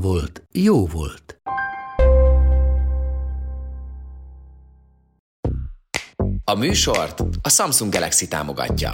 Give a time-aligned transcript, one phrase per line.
[0.00, 1.40] volt, jó volt.
[6.44, 8.90] A műsort a Samsung Galaxy támogatja.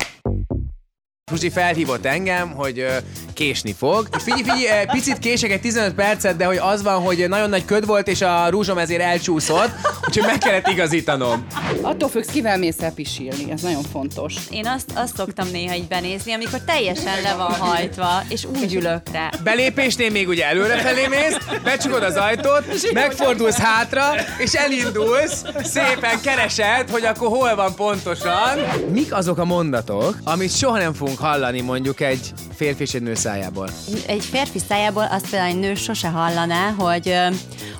[1.30, 2.96] Fruzsi felhívott engem, hogy ö,
[3.34, 4.08] késni fog.
[4.16, 7.64] És figyelj, figyelj, picit kések egy 15 percet, de hogy az van, hogy nagyon nagy
[7.64, 9.70] köd volt, és a rúzsom ezért elcsúszott,
[10.06, 11.46] úgyhogy meg kellett igazítanom.
[11.80, 14.34] Attól függsz, kivel mész el pisilni, ez nagyon fontos.
[14.50, 19.02] Én azt, azt szoktam néha így benézni, amikor teljesen le van hajtva, és úgy ülök
[19.12, 19.30] rá.
[19.44, 24.04] Belépésnél még ugye előrefelé mész, becsukod az ajtót, megfordulsz hátra,
[24.38, 28.58] és elindulsz, szépen keresed, hogy akkor hol van pontosan.
[28.92, 33.14] Mik azok a mondatok, amit soha nem fogunk hallani mondjuk egy férfi és egy nő
[33.14, 33.68] szájából?
[34.06, 37.14] Egy férfi szájából azt például egy nő sose hallaná, hogy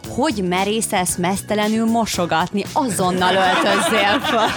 [0.08, 4.48] hogy merészelsz mesztelenül mosogatni, azonnal öltözzél fel.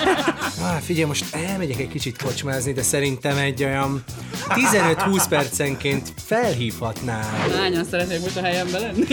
[0.62, 4.04] Ah, figyelj, most elmegyek egy kicsit kocsmázni, de szerintem egy olyan
[4.50, 7.50] 15-20 percenként felhívhatnál.
[7.58, 9.06] Hányan szeretnék most a helyemben lenni?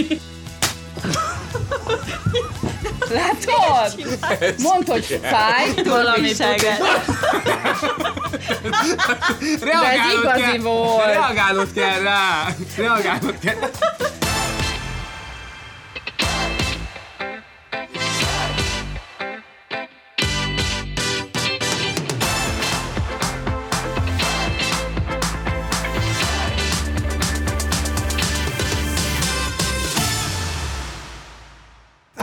[3.13, 4.07] Látod?
[4.59, 5.85] Mondd, hogy fáj.
[5.85, 6.35] Valami
[9.61, 11.05] Reagálnod igazi kell, volt.
[11.05, 12.47] Reagálnod kell rá.
[12.77, 13.57] Reagálnod kell.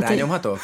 [0.09, 0.59] Rányomhatok?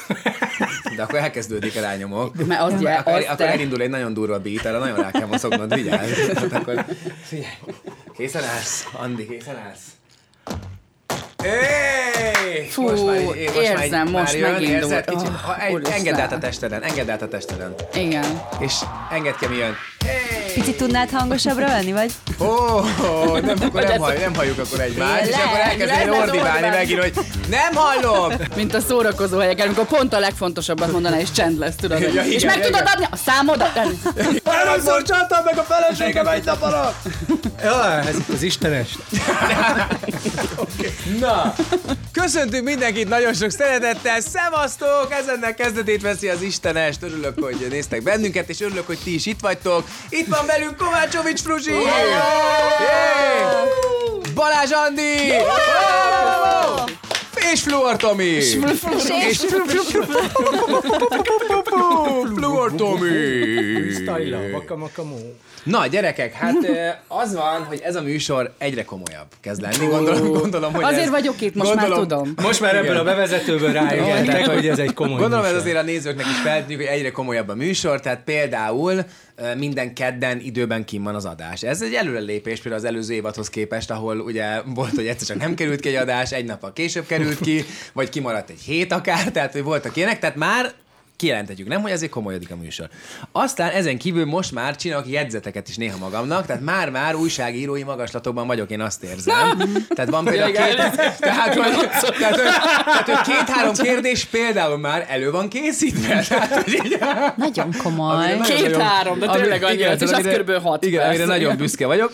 [0.96, 2.46] De akkor elkezdődik a rányomok.
[2.46, 3.48] Mert az, akkor, az akkor te.
[3.52, 6.12] elindul egy nagyon durva beat, arra nagyon rá kell mozognod, vigyázz.
[6.36, 6.86] Hát akkor,
[7.24, 7.48] figyelj,
[8.18, 9.82] készen állsz, Andi, készen állsz.
[11.44, 12.68] Éj!
[12.70, 14.82] Fú, most már, most érzem, már most jön, megindult.
[14.82, 15.06] érzed?
[15.06, 15.56] Kicsit, Oh, ha,
[15.92, 17.76] engedd át a testeden, engedd át a testeden.
[17.94, 18.42] Igen.
[18.60, 18.74] És
[19.12, 19.76] engedd ki, mi jön.
[20.56, 22.12] Picit tudnád hangosabbra ölni, vagy?
[22.40, 27.00] Ó, oh, nem, akkor nem, hall, nem halljuk akkor egymást, és akkor elkezdeni ordibálni megint,
[27.00, 27.14] hogy
[27.50, 28.32] nem hallom!
[28.56, 32.00] Mint a szórakozó helyeken, amikor pont a legfontosabbat mondaná, és csend lesz, tudod.
[32.00, 32.72] Ja, és igen, meg igen.
[32.72, 33.80] tudod adni a számodat?
[34.66, 36.96] Először csaltam meg a feleségem egy nap alatt!
[37.62, 38.98] Ja, ez itt az istenes.
[41.20, 41.54] Na,
[42.12, 45.08] köszöntünk mindenkit nagyon sok szeretettel, szevasztok!
[45.20, 47.04] Ezennek kezdetét veszi az Istenest.
[47.04, 49.88] Örülök, hogy néztek bennünket, és örülök, hogy ti is itt vagytok.
[50.10, 51.72] Itt van velünk Kovácsovics Fruzsi!
[51.72, 51.80] Jé!
[54.34, 55.34] Balázs Andi!
[57.52, 58.24] És Fluor Tomi!
[58.24, 58.58] És
[62.36, 63.10] Fluor Tomi!
[65.64, 66.56] Na, gyerekek, hát
[67.08, 69.86] az van, hogy ez a műsor egyre komolyabb kezd lenni.
[69.86, 72.34] Gondolom, gondolom hogy Azért ez, vagyok itt, most már tudom.
[72.42, 75.66] Most már ebből a bevezetőből rájöttek, hogy ez egy komoly Gondolom ez műsor.
[75.68, 79.06] azért a nézőknek is feltűnik, hogy egyre komolyabb a műsor, tehát például
[79.58, 81.62] minden kedden időben kim van az adás.
[81.64, 85.56] Ez egy előrelépés például az előző évadhoz képest, ahol ugye volt, hogy egyszer csak nem
[85.56, 89.52] került ki egy adás, egy nappal később került ki, vagy kimaradt egy hét akár, tehát
[89.52, 90.74] hogy voltak ilyenek, tehát már
[91.18, 92.90] kijelentetjük, nem, hogy azért komolyodik a műsor.
[93.32, 98.70] Aztán ezen kívül most már csinálok jegyzeteket is néha magamnak, tehát már-már újságírói magaslatokban vagyok,
[98.70, 99.34] én azt érzem.
[99.96, 100.76] Tehát van például két,
[101.20, 101.90] tehát, hogy,
[102.20, 102.50] tehát, hogy,
[102.86, 106.24] tehát, hogy két-három kérdés például már elő van készítve.
[106.28, 106.98] Tehát, hogy így,
[107.36, 108.38] Nagyon komoly.
[108.48, 112.14] Két-három, de tényleg annyi és az körülbelül hat Igen, amire nagyon büszke vagyok.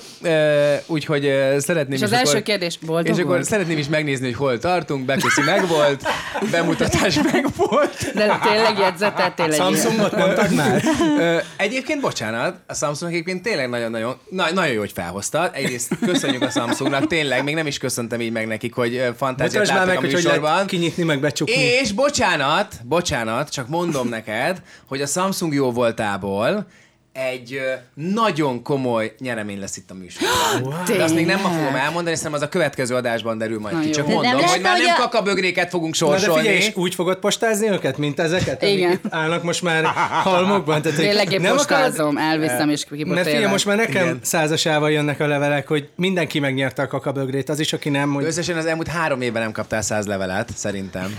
[0.85, 1.21] Úgyhogy
[1.57, 3.43] szeretném És az is első akkor, kérdés, boldog És akkor volt?
[3.43, 6.07] szeretném is megnézni, hogy hol tartunk, beköszi meg volt,
[6.51, 8.11] bemutatás meg volt.
[8.13, 9.57] De tényleg jegyzetel, tényleg.
[9.57, 10.83] Samsungot mondtad már?
[11.57, 15.51] Egyébként, bocsánat, a Samsung egyébként tényleg nagyon-nagyon, na, nagyon jó, hogy felhoztad.
[15.53, 19.85] Egyrészt köszönjük a Samsungnak, tényleg, még nem is köszöntem így meg nekik, hogy fantáziát láttak
[19.85, 20.51] meg, a hogy hogy műsorban.
[20.51, 21.53] lehet kinyitni, meg becsukni.
[21.53, 26.67] És bocsánat, bocsánat, csak mondom neked, hogy a Samsung jó voltából
[27.13, 30.83] egy ö, nagyon komoly nyeremény lesz itt a műsorban.
[30.97, 33.85] De azt még nem ma fogom elmondani, hiszen az a következő adásban derül majd ki.
[33.85, 33.91] jó.
[33.93, 36.41] Csak De mondom, nem hogy már nem a- kakabögréket fogunk Na de sorsolni.
[36.41, 38.91] figyelj, és úgy fogod postázni őket, mint ezeket, amik Igen.
[38.91, 39.83] itt állnak most már
[40.23, 40.81] halmokban?
[40.81, 44.19] Tehát, Tényleg én nem postázom, elviszem és Mert figyelj, most már nekem Igen.
[44.23, 48.57] Százasával jönnek a levelek, hogy mindenki megnyerte a kakabögrét, az is, aki nem, hogy Összesen
[48.57, 51.15] az elmúlt három évben nem kaptál száz levelet, szerintem.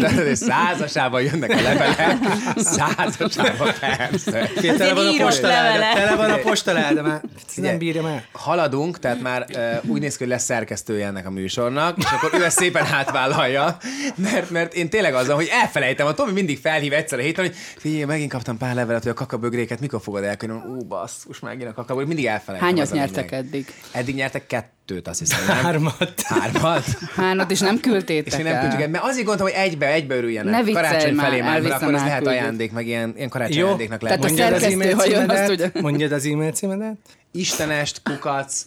[0.00, 2.16] Tehát százasával jönnek a levelek.
[2.76, 4.50] Százasával, persze.
[4.76, 7.20] Tele van van a postaláda, tele van a postaláda, már
[7.56, 8.24] nem bírja már.
[8.32, 12.40] Haladunk, tehát már uh, úgy néz ki, hogy lesz szerkesztője ennek a műsornak, és akkor
[12.40, 13.76] ő ezt szépen átvállalja,
[14.14, 17.54] mert, mert én tényleg azzal, hogy elfelejtem, a Tomi mindig felhív egyszer a héten, hogy
[17.76, 21.72] figyelj, megint kaptam pár levelet, hogy a kakabögréket mikor fogod elkönyvelni, ú, basszus, megint a
[21.72, 22.68] kakabögré, mindig elfelejtem.
[22.68, 23.74] Hányat nyertek eddig?
[23.92, 25.46] Eddig nyertek kettőt, azt hiszem.
[25.46, 25.56] Nem?
[25.56, 26.20] Hármat.
[26.22, 26.84] Hármat?
[27.14, 28.70] Hánat is nem küldtétek És én nem el?
[28.70, 30.52] tudjuk, mert azért gondoltam, hogy egybe, egybe örüljenek.
[30.52, 32.40] Ne viccelj Karácsony már, felé már, mert akkor ez lehet elküldjük.
[32.42, 34.20] ajándék, meg ilyen, ilyen karácsony Jó, ajándéknak lehet.
[34.20, 35.72] Tehát a szerkesztő, e-mail ha jön, azt.
[35.80, 36.96] Mondjad az e-mail címedet?
[37.32, 38.62] Istenest, kukac,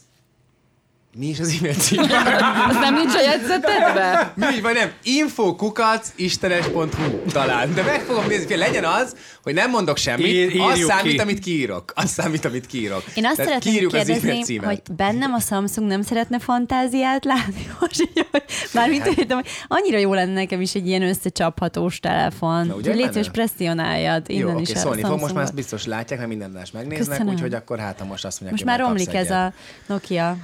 [1.17, 1.99] mi is az e-mail cím?
[2.69, 4.31] Az nem nincs a jegyzetedben?
[4.35, 4.91] Mi vagy nem?
[5.03, 7.73] Info kukac istenes.hu talán.
[7.73, 11.17] De meg fogom nézni, hogy legyen az, hogy nem mondok semmit, Ír- az számít, ki.
[11.17, 11.91] amit kiírok.
[11.95, 13.03] Az számít, amit kiírok.
[13.13, 18.27] Én azt Tehát szeretném kérdezni, hogy bennem a Samsung nem szeretne fantáziát látni, most így,
[18.31, 22.61] hogy mármint értem, hogy annyira jó lenne nekem is egy ilyen összecsaphatós telefon.
[22.65, 25.53] ugye Úgyhogy légy szíves, presszionáljad Jó, innen oké, is a szólni fog, most már ezt
[25.53, 27.33] biztos látják, mert minden más megnéznek, Köszönöm.
[27.33, 29.53] úgyhogy akkor hát, most azt mondják, Most hogy már romlik ez a
[29.87, 30.37] Nokia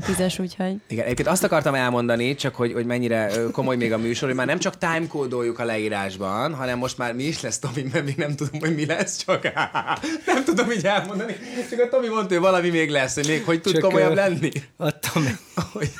[0.00, 0.74] 3310-es, úgyhogy...
[0.88, 4.46] Igen, egyébként azt akartam elmondani, csak hogy, hogy mennyire komoly még a műsor, hogy már
[4.46, 8.34] nem csak timecode-oljuk a leírásban, hanem most már mi is lesz, Tomi, mert még nem
[8.36, 9.42] tudom, hogy mi lesz, csak
[10.26, 11.36] nem tudom így elmondani.
[11.70, 14.14] Csak a Tomi mondta, hogy valami még lesz, hogy még hogy tud Csak, komolyabb ö,
[14.14, 14.50] lenni.
[14.76, 15.38] Adtam,
[15.72, 15.90] Hogy,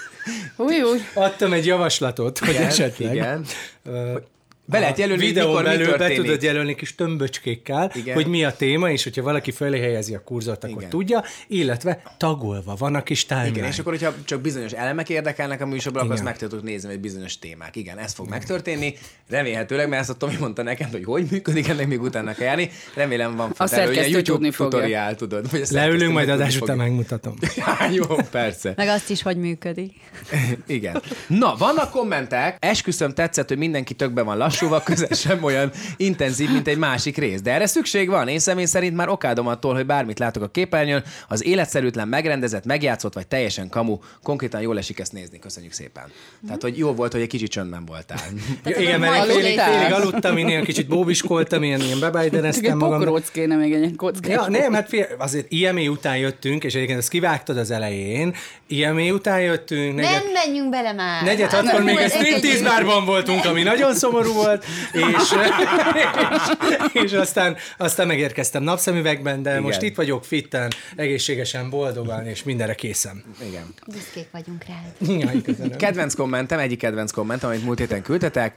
[0.57, 0.99] Új, új.
[1.15, 3.45] adtam egy javaslatot, hogy Igen, esetleg igen.
[3.85, 4.17] ö,
[4.69, 6.23] Be lehet jelölni, hogy videón mikor mi belül be történik.
[6.25, 8.15] tudod jelölni kis tömböcskékkel, Igen.
[8.15, 10.91] hogy mi a téma, és hogyha valaki fölé helyezi a kurzort, akkor Igen.
[10.91, 13.57] tudja, illetve tagolva van a kis timeline.
[13.57, 16.33] Igen, és akkor, hogyha csak bizonyos elemek érdekelnek a műsorban, akkor azt Igen.
[16.33, 17.77] meg tudod nézni, hogy bizonyos témák.
[17.77, 18.95] Igen, ez fog megtörténni.
[19.29, 22.71] Remélhetőleg, mert ezt a Tomi mondta nekem, hogy hogy működik, ennek még utána kell járni.
[22.95, 25.51] Remélem van futára, szerkesztő ilyen YouTube tutoriál, tudod.
[25.51, 27.35] Vagy a Leülünk, majd adás után megmutatom.
[27.95, 28.73] Jó, persze.
[28.77, 29.93] Meg azt is, hogy működik.
[30.67, 31.03] Igen.
[31.29, 32.57] Na, vannak kommentek.
[32.61, 37.41] Esküszöm tetszett, hogy mindenki tökben van lassúval, közel sem olyan intenzív, mint egy másik rész.
[37.41, 38.29] De erre szükség van.
[38.29, 43.15] Én személy szerint már okádom attól, hogy bármit látok a képernyőn, az életszerűtlen, megrendezett, megjátszott
[43.15, 43.99] vagy teljesen kamu.
[44.23, 45.39] Konkrétan jól esik ezt nézni.
[45.39, 46.05] Köszönjük szépen.
[46.47, 48.19] Tehát, hogy jó volt, hogy egy kicsit csöndben voltál.
[48.65, 49.41] Igen, mert én Aludtál?
[49.41, 52.99] félig, félig aludtam, én ilyen kicsit bóbiskoltam, ilyen, ilyen bebájdereztem magam.
[52.99, 53.95] pokróc kéne még egy.
[54.29, 58.35] Ja, nem, hát fél, azért IME után jöttünk, és egyébként ezt kivágtad az elején.
[58.67, 61.23] IME után jöttünk, negyed, Nem menjünk bele már!
[61.23, 64.46] negyed Hát, hatkor még a striptease bárban voltunk, ami nagyon szomorú volt,
[64.93, 65.35] és,
[66.93, 69.63] és, és aztán, aztán megérkeztem napszemüvegben, de Igen.
[69.63, 73.23] most itt vagyok fitten, egészségesen, boldogan, és mindenre készem.
[73.49, 73.75] Igen.
[73.87, 75.21] Büszkék vagyunk rád.
[75.21, 75.77] Jaj, köszönöm.
[75.77, 78.55] Kedvenc kommentem, egyik kedvenc kommentem, amit múlt héten küldtetek.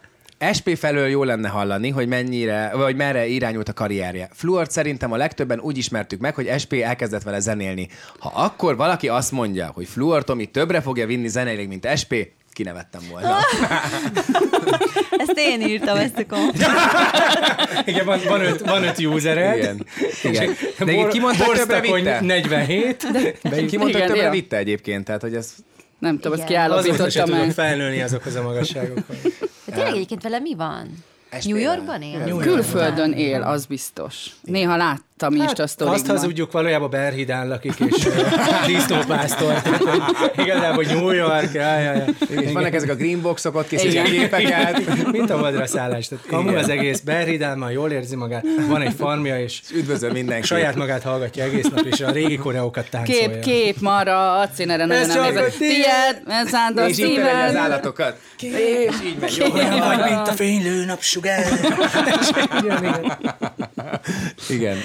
[0.58, 4.30] SP felől jó lenne hallani, hogy mennyire, vagy merre irányult a karrierje.
[4.34, 7.88] Fluort szerintem a legtöbben úgy ismertük meg, hogy SP elkezdett vele zenélni.
[8.20, 12.14] Ha akkor valaki azt mondja, hogy Fluor Tomi többre fogja vinni zeneileg, mint SP,
[12.60, 13.38] kinevettem volna.
[15.24, 16.68] Ezt én írtam, ezt a kommentet.
[17.90, 19.58] Igen, van, van, öt, van öt usered.
[19.58, 19.86] Igen.
[20.24, 20.56] Igen.
[20.80, 22.22] De igen, ki mondta, hogy többre vitte?
[22.22, 23.08] 47.
[23.68, 24.30] Ki mondta, hogy Igen, többre ja.
[24.30, 25.06] vitte egyébként?
[25.06, 25.54] Tehát, hogy ez...
[26.00, 26.72] Nem tudom, azt Igen.
[26.72, 27.52] Azóta sem kiállapítottam tudok meg.
[27.52, 29.18] felnőni azokhoz a magasságokhoz.
[29.66, 30.88] De tényleg egyébként vele mi van?
[31.44, 32.38] New Yorkban él?
[32.38, 34.26] Külföldön él, az biztos.
[34.42, 36.16] Néha láttam a Hát, azt sztorikban.
[36.16, 38.08] hazudjuk, valójában Berhidán lakik, és
[38.66, 39.54] disznópásztor.
[40.44, 42.44] Igazából New York, jaj, jaj, jaj.
[42.46, 44.06] És vannak ezek a greenboxok, ott készítik Igen.
[44.06, 45.12] képeket.
[45.12, 46.08] Mint a vadra szállás.
[46.08, 50.48] Tehát kamu az egész, Berhidán már jól érzi magát, van egy farmja, és Üdvözöl mindenki.
[50.48, 53.22] saját magát hallgatja egész nap, és a régi koreókat táncolja.
[53.30, 55.08] Kép, kép, mara, acénere, nem.
[55.58, 57.18] Tiéd, ez szánt a És így
[57.48, 58.18] az állatokat.
[58.40, 59.52] És így megy.
[59.54, 61.44] Olyan vagy, mint a fénylő napsugár.
[64.50, 64.76] igen,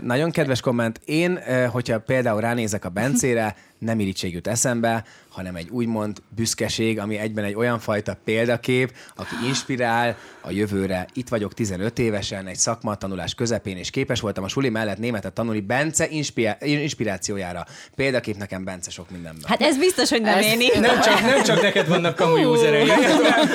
[0.00, 1.00] Nagyon kedves komment.
[1.04, 1.38] Én,
[1.70, 7.44] hogyha például ránézek a Bencére, nem irítség jut eszembe, hanem egy úgymond büszkeség, ami egyben
[7.44, 11.06] egy olyan fajta példakép, aki inspirál a jövőre.
[11.12, 15.60] Itt vagyok 15 évesen, egy szakmatanulás közepén, és képes voltam a suli mellett németet tanulni
[15.60, 17.66] Bence inspirá- inspirációjára.
[17.96, 19.42] Példakép nekem Bence sok mindenben.
[19.46, 20.80] Hát ez biztos, hogy nem Ez- én írtam.
[20.80, 22.92] Nem csak, nem csak neked vannak kamu usereid,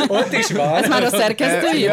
[0.07, 0.75] ott is van.
[0.75, 1.89] Ez már a szerkesztő?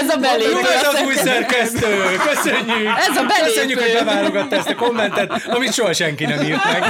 [0.00, 0.58] Ez a belépő.
[0.80, 1.86] ez az új szerkesztő!
[2.28, 2.88] Köszönjük!
[3.08, 3.44] Ez a belépő.
[3.54, 6.82] Köszönjük, hogy beválogatta ezt a kommentet, amit soha senki nem írt meg.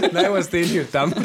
[0.12, 1.12] Na jó, azt én írtam.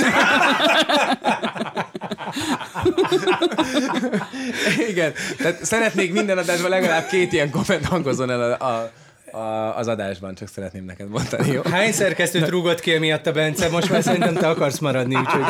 [4.90, 8.92] Igen, tehát szeretnék minden adásban legalább két ilyen komment hangozzon el a, a,
[9.38, 11.62] a, az adásban, csak szeretném neked mondani, jó?
[11.62, 13.70] Hány szerkesztőt rúgott ki emiatt a Bence?
[13.70, 15.44] Most már szerintem te akarsz maradni, úgyhogy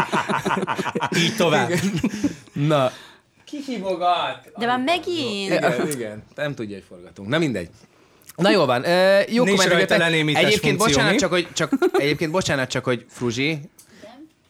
[1.23, 1.71] így tovább.
[2.53, 2.91] Na,
[3.45, 4.51] ki hívogat?
[4.57, 5.53] De már megint.
[5.53, 7.29] Igen, igen, nem tudja, hogy forgatunk.
[7.29, 7.69] Na mindegy.
[8.35, 9.59] Na jó van, ö, jó Nincs
[10.37, 11.17] Egyébként funkció, bocsánat mi?
[11.17, 13.59] csak, hogy, csak, egyébként bocsánat csak, hogy Fruzsi,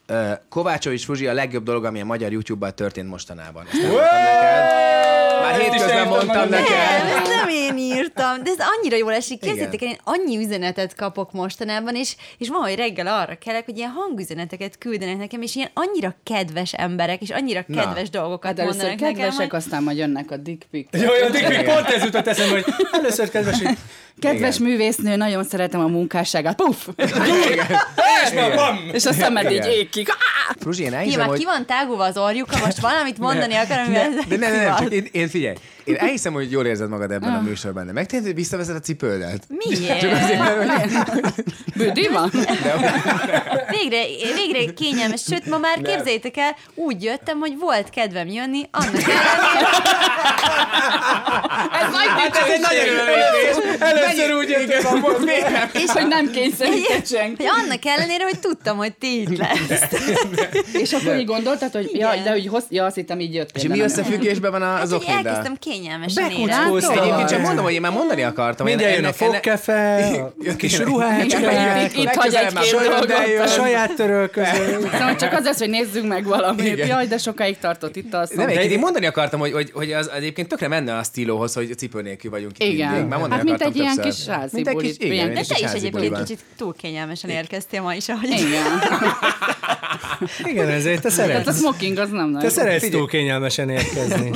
[0.07, 3.65] ö, Kovácsovics Fruzsi a legjobb dolog, ami a magyar YouTube-ban történt mostanában.
[3.71, 4.73] Ezt nem mondtam neked.
[5.41, 7.27] Már hétközben mondtam Nem, neked.
[7.27, 7.64] nem én
[8.05, 9.39] írtam, de ez annyira jól esik.
[9.39, 13.77] Képzeljétek, el, én annyi üzenetet kapok mostanában, és, és ma, hogy reggel arra kelek, hogy
[13.77, 17.81] ilyen hangüzeneteket küldenek nekem, és ilyen annyira kedves emberek, és annyira Na.
[17.81, 20.87] kedves dolgokat Hát mondanak nekem, kedvesek, hogy aztán majd jönnek a dick pic.
[20.91, 23.57] Jó, jó, Dick, pont ez jutott eszembe, hogy először kedves,
[24.19, 26.55] Kedves művésznő, nagyon szeretem a munkásságát.
[26.55, 26.87] Puff!
[26.97, 28.89] és már bam!
[28.91, 29.69] És a szemed így Igen.
[29.69, 30.09] égkik.
[30.09, 30.55] Ah!
[30.59, 31.37] Fruzsi, én ki, elhiszem, már hogy...
[31.39, 34.79] ki van tágulva az orjuka, most valamit mondani akar, amivel De nem, nem, nem, ki
[34.81, 34.91] csak van.
[34.91, 38.35] én, én figyelj, én elhiszem, hogy jól érzed magad ebben a műsorban, de megtérted, hogy
[38.35, 39.43] visszaveszed a cipődet?
[39.47, 39.99] Miért?
[39.99, 41.33] Csak azért, mert hogy
[41.75, 42.31] Bődi van?
[43.69, 44.01] Végre,
[44.35, 49.67] végre kényelmes, sőt, ma már képzeljétek el, úgy jöttem, hogy volt kedvem jönni, annak ellenére,
[51.81, 53.55] Ez nagy Hát ez egy nagy előrelépés.
[54.09, 55.69] Először úgy jöttem Most miért nem?
[55.73, 57.43] És hogy nem kényszerített hogy senki.
[57.63, 59.81] annak ellenére, hogy tudtam, hogy ti itt lesz.
[60.83, 63.63] És akkor így gondoltad, hogy ja, de hogy hossz, ja, azt hittem így jöttél.
[63.63, 65.17] És mi összefüggésben van az Hát, hogy okniddal?
[65.17, 66.97] elkezdtem kényelmesen Bekuckóztam.
[66.97, 68.65] Egyébként csak mondom, hogy én már mondani akartam.
[68.65, 69.95] Mindjárt jön a fogkefe,
[70.47, 73.39] a kis ruhácskák, Itt- hagy egy-két földön dolgot.
[73.39, 74.79] a saját törölköző.
[74.91, 76.87] Szóval csak az lesz, hogy nézzünk meg valamit.
[76.87, 78.35] Jaj, de sokáig tartott itt a szó.
[78.35, 81.77] Nem, egyébként én mondani akartam, hogy, hogy, hogy az egyébként tökre menne a stílóhoz, hogy
[81.77, 82.89] cipő nélkül vagyunk Igen.
[82.89, 84.13] Már mondani Hát mint egy ilyen többször.
[84.25, 86.39] kis házi Mint egy buli, kis, igen, ilyen De egy te kis is egyébként kicsit
[86.57, 88.29] túl kényelmesen érkeztél ma is, ahogy...
[88.29, 88.65] Igen.
[90.43, 91.57] Igen, ezért te Tehát a szeretsz.
[91.59, 92.49] smoking az nem Te nagy.
[92.49, 94.31] szeretsz túl kényelmesen érkezni.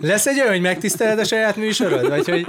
[0.00, 2.08] Lesz egy olyan, hogy megtiszteled a saját műsorod?
[2.08, 2.46] Vagy hogy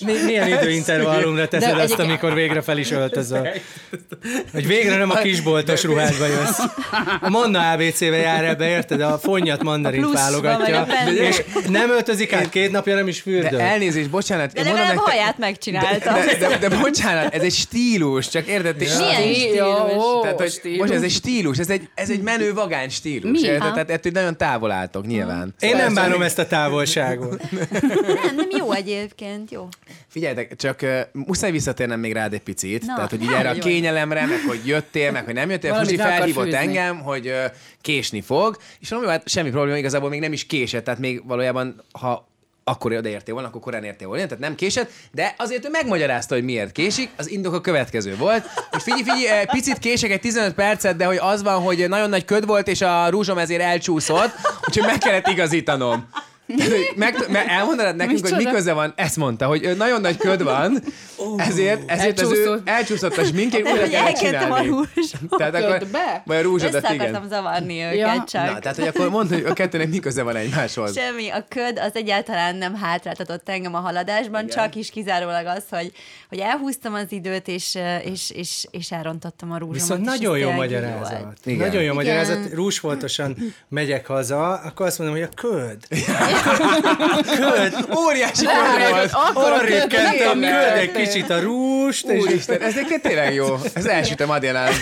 [0.00, 3.48] mi, milyen időintervallumra teszed De azt, egyébként- amikor végre fel is öltözöl?
[4.52, 6.58] Hogy végre nem a kisboltos ruhádba jössz.
[7.20, 9.00] A Manna ABC-be jár ebbe, érted?
[9.00, 10.86] A fonnyat mandarint válogatja.
[11.14, 13.60] És nem öltözik át két napja, nem is De fürdöl.
[13.60, 14.52] elnézést, bocsánat.
[14.52, 16.12] De legalább nektek- haját megcsinálta.
[16.38, 18.76] de, de, de, bocsánat, ez egy stílus, csak érted?
[18.76, 19.94] ti- Milyen Stílus.
[19.96, 20.78] Ó, Tehát, hogy stílus.
[20.78, 23.40] most ez egy stílus, ez egy, ez egy menő vagány stílus.
[23.40, 23.46] Mi?
[23.46, 23.72] Érted?
[23.72, 25.54] Tehát ettől nagyon távol álltok, nyilván.
[25.60, 27.42] Én nem bánom ezt a távolságot.
[27.50, 27.68] Nem,
[28.36, 28.99] nem jó egyébként,
[29.50, 29.68] jó.
[30.08, 32.86] Figyeljetek, csak uh, muszáj visszatérnem még rád egy picit.
[32.86, 35.72] Na, tehát, hogy így erre a kényelemre, meg hogy jöttél, meg hogy nem jöttél.
[35.72, 37.44] Akar felhívott engem, hogy uh,
[37.80, 41.84] késni fog, és mondom, hát semmi probléma, igazából még nem is késett, tehát még valójában,
[41.92, 42.28] ha
[42.70, 46.44] akkor odaértél volna, akkor korán értél volna, tehát nem késett, de azért ő megmagyarázta, hogy
[46.44, 50.96] miért késik, az indok a következő volt, hogy figyelj, figyelj, picit kések egy 15 percet,
[50.96, 54.30] de hogy az van, hogy nagyon nagy köd volt, és a rúzsom ezért elcsúszott,
[54.66, 56.08] úgyhogy meg kellett igazítanom.
[56.96, 60.82] Meg, mert elmondanád nekünk, hogy mi köze van, ezt mondta, hogy nagyon nagy köd van,
[61.36, 63.12] ezért, ezért az ő Elcsúszott.
[63.12, 63.32] a Tehát,
[63.72, 64.66] újra kellett a csinálni.
[64.66, 65.20] rúzsot.
[65.36, 66.22] Tehát akkor, Ködbe?
[66.26, 67.06] vagy a rúzsodat, Össze igen.
[67.06, 68.24] akartam zavarni őket Ja.
[68.26, 68.52] csak.
[68.52, 70.96] Na, tehát, hogy akkor mondd, hogy a kettőnek mi köze van egymáshoz.
[70.96, 74.56] Semmi, a köd az egyáltalán nem hátráltatott engem a haladásban, Igen.
[74.56, 75.92] csak is kizárólag az, hogy,
[76.28, 79.80] hogy elhúztam az időt, és, és, és, és elrontottam a rúzsomat.
[79.80, 81.36] Viszont nagyon jó magyarázat.
[81.44, 82.38] Nagyon jó magyarázat.
[82.52, 83.36] Rúsfoltosan
[83.68, 85.76] megyek haza, akkor azt mondom, hogy a köd.
[87.36, 87.86] köd.
[87.98, 88.44] Óriási
[88.90, 89.10] volt.
[89.12, 93.56] Akkor a Arrébb kentem, köd egy kicsit a rúst, és Úristen, ez egyébként tényleg jó.
[93.74, 94.72] Ez elsütöm Adélán.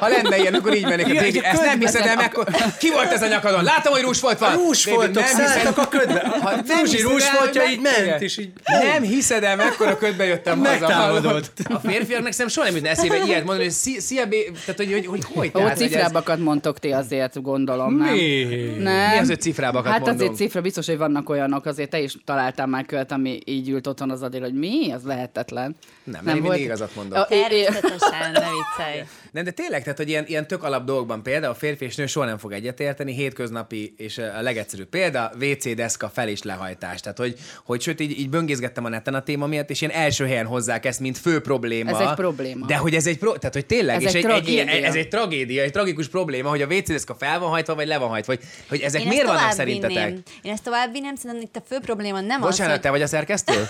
[0.00, 1.42] Ha lenne ilyen, akkor így mennék a végig.
[1.44, 2.46] Ezt nem hiszed el, akkor
[2.78, 3.64] ki volt ez a nyakadon?
[3.64, 4.52] Látom, hogy rúsfolt van.
[4.52, 6.20] rúsfoltok David, nem hiszed- szálltak a ködbe.
[6.40, 8.50] Ha A nem Fruzsi rúsfoltja hogy így ment, és így...
[8.64, 11.40] Nem hiszed el, mekkora ködbe jöttem haza.
[11.64, 15.50] A férfiaknak szerintem soha nem jutna eszébe ilyet mondani, hogy szia, tehát hogy hogy, hogy,
[15.52, 18.12] hogy Ó, cifrábbakat mondtok ti azért, gondolom, nem?
[18.12, 18.44] Mi?
[18.78, 19.10] Nem.
[19.10, 20.16] Mi az, hogy cifrábbakat Hát mondom?
[20.16, 23.86] azért cifra, biztos, hogy vannak olyanok, azért te is találtál már költ, ami így ült
[23.86, 24.92] otthon az adél, hogy mi?
[24.92, 25.76] Az lehetetlen.
[26.04, 27.26] Nem, nem én mindig igazat mondok.
[27.30, 29.02] É- Természetesen, ne viccelj.
[29.32, 32.06] Nem, de tényleg, tehát, hogy ilyen, ilyen tök alap dolgokban például a férfi és nő
[32.06, 37.00] soha nem fog egyetérteni, hétköznapi és a legegyszerűbb példa, WC deszka fel és lehajtás.
[37.00, 40.26] Tehát, hogy, hogy sőt, így, így böngészgettem a neten a téma miatt, és ilyen első
[40.26, 41.90] helyen hozzák ezt, mint fő probléma.
[41.90, 42.66] Ez egy probléma.
[42.66, 45.08] De hogy ez egy, pro, tehát, hogy tényleg, Ez és egy egy, egy, ez egy
[45.08, 48.32] tragédia, egy tragikus probléma, hogy a WC deszka fel van hajtva, vagy le van hajtva,
[48.34, 50.04] hogy, hogy ezek Én miért vannak szerintetek?
[50.04, 50.22] vinném.
[50.42, 53.06] Én ezt tovább vinném, szerintem itt a fő probléma nem Bocsánat, az, te vagy a
[53.06, 53.66] szerkesztő?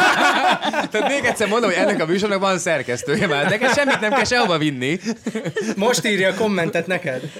[0.90, 3.48] Tehát még egyszer mondom, hogy ennek a műsornak van szerkesztője már.
[3.48, 5.00] Neked semmit nem kell sehova vinni.
[5.76, 7.32] Most írja a kommentet neked.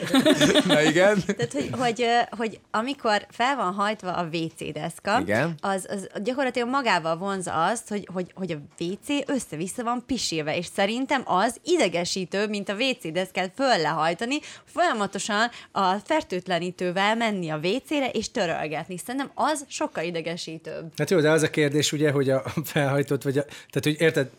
[0.66, 1.22] Na igen.
[1.26, 5.54] Tehát, hogy, hogy, hogy amikor fel van hajtva a WC deszka, Igen.
[5.60, 10.66] Az, az gyakorlatilag magával vonza azt, hogy, hogy, hogy a WC össze-vissza van pisilve, és
[10.74, 18.08] szerintem az idegesítő, mint a WC deszkát föl lehajtani, folyamatosan a fertőtlenítővel menni a WC-re
[18.08, 18.98] és törölgetni.
[18.98, 20.92] Szerintem az sokkal idegesítőbb.
[20.96, 24.30] Hát jó, de az a kérdés ugye, hogy a felhajtott, vagy a, tehát hogy érted,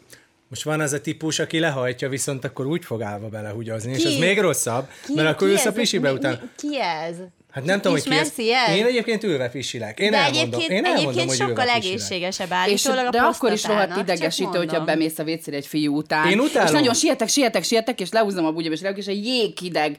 [0.48, 4.08] most van az a típus, aki lehajtja, viszont akkor úgy fog állva belehugyozni, és Ki?
[4.08, 6.40] az még rosszabb, mert akkor ülsz a pisibe Mi- után.
[6.42, 7.16] mi- Ki ez?
[7.54, 8.40] Hát nem tudom, hogy ki ezt...
[8.40, 8.68] ilyet?
[8.76, 10.00] Én egyébként ülve pisilek.
[10.00, 10.42] Én De elmondom.
[10.42, 14.58] egyébként, Én elmondom, egyébként hogy sokkal egészségesebb És, állítólag a de akkor is rohadt idegesítő,
[14.58, 16.30] hogyha bemész a vécére egy fiú után.
[16.30, 16.68] Én utálom.
[16.68, 19.98] És nagyon sietek, sietek, sietek, és lehúzom a bugyom, és leülök, és egy jéghideg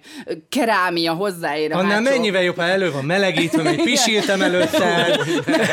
[0.49, 5.19] kerámia hozzáér a Annál mennyivel jobb, ha elő van melegítve, még pisiltem előtte,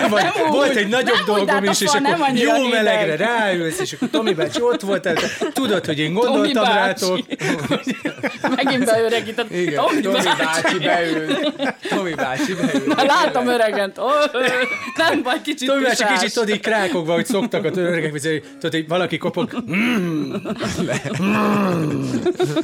[0.09, 0.51] vagy Nem úgy.
[0.51, 4.61] volt egy nagyobb dolgom hát is, és akkor jó melegre ráülsz, és akkor Tomi bácsi
[4.61, 5.09] ott volt,
[5.53, 7.19] tudod, hogy én gondoltam rátok.
[8.55, 9.47] Megint beöregített.
[9.47, 10.43] Tomi Tomi bácsi.
[10.43, 11.38] bácsi beül.
[11.90, 12.84] Tomi bácsi beül.
[12.88, 14.00] Na, látom öregent.
[14.96, 18.72] Nem vagy kicsit Tomi bácsi kicsit tudod, így krákogva, hogy szoktak a öregek, hogy tudod,
[18.72, 19.63] hogy valaki kopog.
[19.72, 20.34] Mm.
[21.22, 22.04] Mm.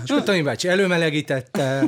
[0.03, 1.83] És akkor Tomi bácsi előmelegítette.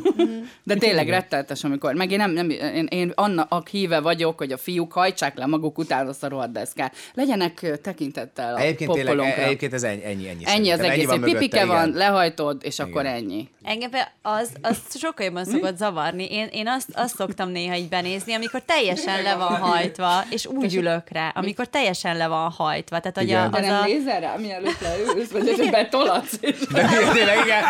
[0.64, 4.58] De tényleg retteltes, amikor, meg én, nem, nem, én, én annak híve vagyok, hogy a
[4.58, 6.96] fiúk hajtsák le maguk után azt a rohadt deszkát.
[7.14, 10.44] Legyenek tekintettel a Egyébként tényleg, egyébként ez ennyi, ennyi, ennyi.
[10.46, 11.98] Ennyi az egész, van egy mögötte, pipike van, igen.
[11.98, 13.50] lehajtod, és akkor ennyi.
[13.70, 16.32] Engem az, az sokkal jobban szokott zavarni.
[16.32, 20.76] Én, én azt, azt szoktam néha így benézni, amikor teljesen le van hajtva, és úgy
[20.76, 23.00] ülök rá, amikor teljesen le van hajtva.
[23.00, 23.52] Tehát, hogy a, Igen.
[23.52, 23.86] De az nem a...
[23.86, 27.64] nézel rá, mielőtt leülsz, vagy hogy betolatsz, és De tényleg, igen.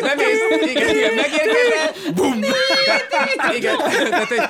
[0.00, 2.42] Nem ész, igen, igen, megérkezel, bum!
[3.56, 4.48] Igen, tehát, hogy,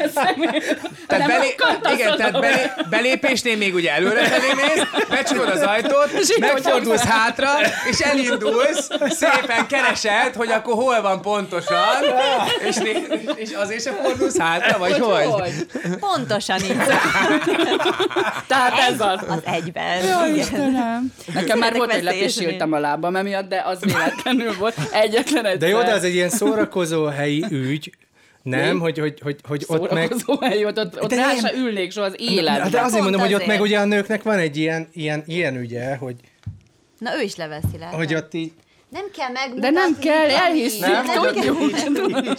[1.06, 1.54] tehát, Nem belé,
[1.94, 7.50] igen, tehát belé, belépésnél még ugye előre felé mész, becsukod az ajtót, megfordulsz hátra,
[7.90, 11.78] és elindulsz, szépen keresed, hogy akkor hol van pontosan,
[12.68, 15.24] és, né- és azért se fordulsz hátra, vagy hogy?
[15.24, 15.66] hogy?
[16.00, 16.76] Pontosan így.
[18.46, 19.20] Tehát ez az.
[19.28, 20.04] Az egyben.
[20.04, 20.34] Jó.
[20.34, 21.12] Istenem.
[21.34, 24.76] Nekem már volt, hogy lepisültem a lábam emiatt, de az véletlenül volt.
[24.92, 25.58] Egyetlen egyszer.
[25.58, 27.90] De jó, de az egy ilyen szórakozó helyi ügy,
[28.42, 28.78] nem?
[28.80, 30.12] Hogy, hogy, hogy, hogy ott meg...
[30.12, 32.70] Szórakozó hely, ott, ott, ott rá se ülnék soha az életben.
[32.70, 35.96] De azért mondom, hogy ott meg ugye a nőknek van egy ilyen, ilyen, ilyen ügye,
[35.96, 36.14] hogy,
[36.98, 37.86] Na ő is leveszi le.
[37.86, 38.52] hogy ott így...
[38.88, 39.60] Nem kell megmutatni.
[39.60, 41.70] De nem kell, elhisszük, Nem, tudjuk.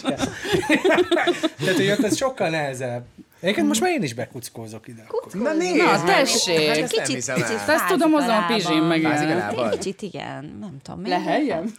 [1.58, 3.04] Tehát, hogy ott ez sokkal nehezebb.
[3.40, 5.04] Egyébként most már én is bekuckózok ide.
[5.08, 5.32] akkor.
[5.42, 6.68] Na nézd, Na, tessék.
[6.68, 7.74] Hát ezt nem Kicsit, kicsit el.
[7.74, 9.04] Ezt tudom, azon a pizsim meg?
[9.04, 11.06] Egy kicsit igen, nem tudom.
[11.06, 11.74] Leheljem?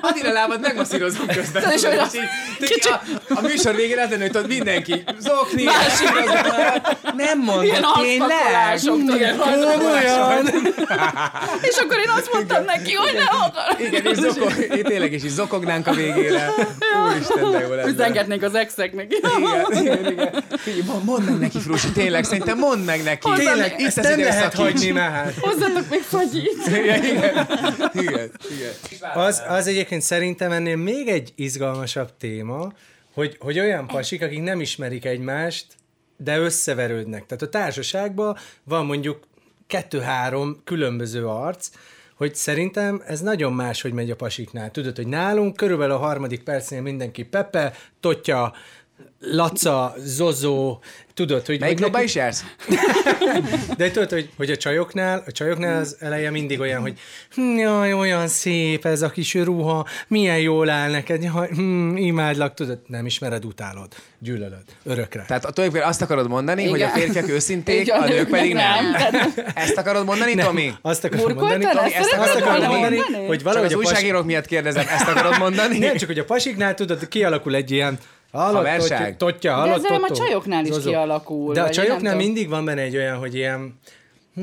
[0.00, 1.72] Attila lábad megmasszírozom közben.
[1.72, 2.10] És olyan-
[2.90, 3.00] a,
[3.34, 5.64] a műsor végén az lenne, hogy mindenki zokni,
[7.16, 8.80] nem mondod, tényleg?
[9.38, 10.46] Komolyan!
[11.68, 13.80] És akkor én azt mondtam neki, hogy nem akar.
[13.80, 14.18] Igen, és
[14.82, 16.50] tényleg is, is zokognánk a végére.
[17.06, 17.82] Úristen, de jó lenne.
[18.10, 19.12] Üzengetnék az exeknek.
[19.12, 20.44] Igen, igen, igen.
[20.56, 23.28] Figyelj, mond- mondd meg neki, Frusi, tényleg, szerintem mondd meg neki.
[23.36, 25.34] Tényleg, Itt ezt az nem lehet hagyni már.
[25.40, 26.66] Hozzatok még fagyit.
[26.66, 27.46] Igen, igen,
[27.94, 29.10] igen, igen.
[29.14, 32.72] Az, az egyébként szerintem ennél még egy izgalmasabb téma,
[33.14, 35.66] hogy, hogy olyan pasik, akik nem ismerik egymást,
[36.16, 37.26] de összeverődnek.
[37.26, 39.26] Tehát a társaságban van mondjuk
[39.66, 41.68] kettő-három különböző arc,
[42.18, 44.70] hogy szerintem ez nagyon más, hogy megy a pasiknál.
[44.70, 48.52] Tudod, hogy nálunk körülbelül a harmadik percnél mindenki Pepe, Totya,
[49.20, 50.78] Laca, Zozó,
[51.18, 51.60] tudod, hogy...
[51.60, 52.44] Melyik neki- is jársz?
[53.76, 56.98] de tudod, hogy, hogy a csajoknál, a csajoknál az eleje mindig olyan, hogy
[57.34, 62.54] hm, jaj, olyan szép ez a kis ruha, milyen jól áll neked, jaj, hm, imádlak,
[62.54, 65.24] tudod, nem ismered, utálod, gyűlölöd, örökre.
[65.26, 66.72] Tehát a tulajdonképpen azt akarod mondani, Igen.
[66.72, 68.90] hogy a férfiak őszinték, Igen, a nők pedig nem.
[68.90, 69.32] nem.
[69.54, 70.72] Ezt akarod mondani, Nem, Tomi?
[70.82, 71.62] Azt akarom Burkoltad?
[71.62, 73.26] mondani, Ezt szereted azt akarom volna mondani, mondani?
[73.26, 75.78] hogy Csak valahogy az a újságírók miatt kérdezem, ezt akarod mondani?
[75.78, 77.98] Nem, csak hogy a pasiknál tudod, kialakul egy ilyen
[78.32, 79.16] Hallott, Haverság?
[79.16, 80.88] Totya, totya, De hallott, ez nem a csajoknál is Zozó.
[80.90, 83.78] kialakul, De a csajoknál mindig van benne egy olyan, hogy ilyen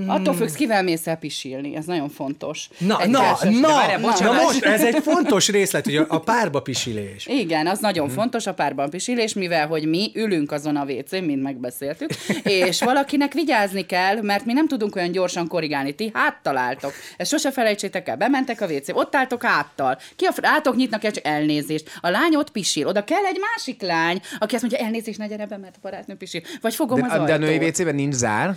[0.07, 2.67] Attól függsz, kivel mész el pisilni, ez nagyon fontos.
[2.77, 4.41] Na, Egy na, társaság- na, várjál, na, bocsánat.
[4.43, 7.25] most ez egy fontos részlet, hogy a, párba pisilés.
[7.27, 8.15] Igen, az nagyon Mhm.
[8.15, 12.09] fontos a párban pisilés, mivel hogy mi ülünk azon a WC-n, mint megbeszéltük,
[12.43, 15.93] és valakinek vigyázni kell, mert mi nem tudunk olyan gyorsan korrigálni.
[15.95, 16.93] Ti háttal álltok.
[17.17, 18.15] Ezt sose felejtsétek el.
[18.17, 19.97] Bementek a WC, ott álltok háttal.
[20.15, 21.89] Ki a átok nyitnak csak elnézést.
[22.01, 22.87] A lány ott pisil.
[22.87, 26.15] Oda kell egy másik lány, aki azt mondja, elnézést, ne gyere be, mert a barátnő
[26.15, 26.41] pisil.
[26.61, 27.67] Vagy fogom az De, de a női ajtót.
[27.69, 28.55] WC-ben nincs zár.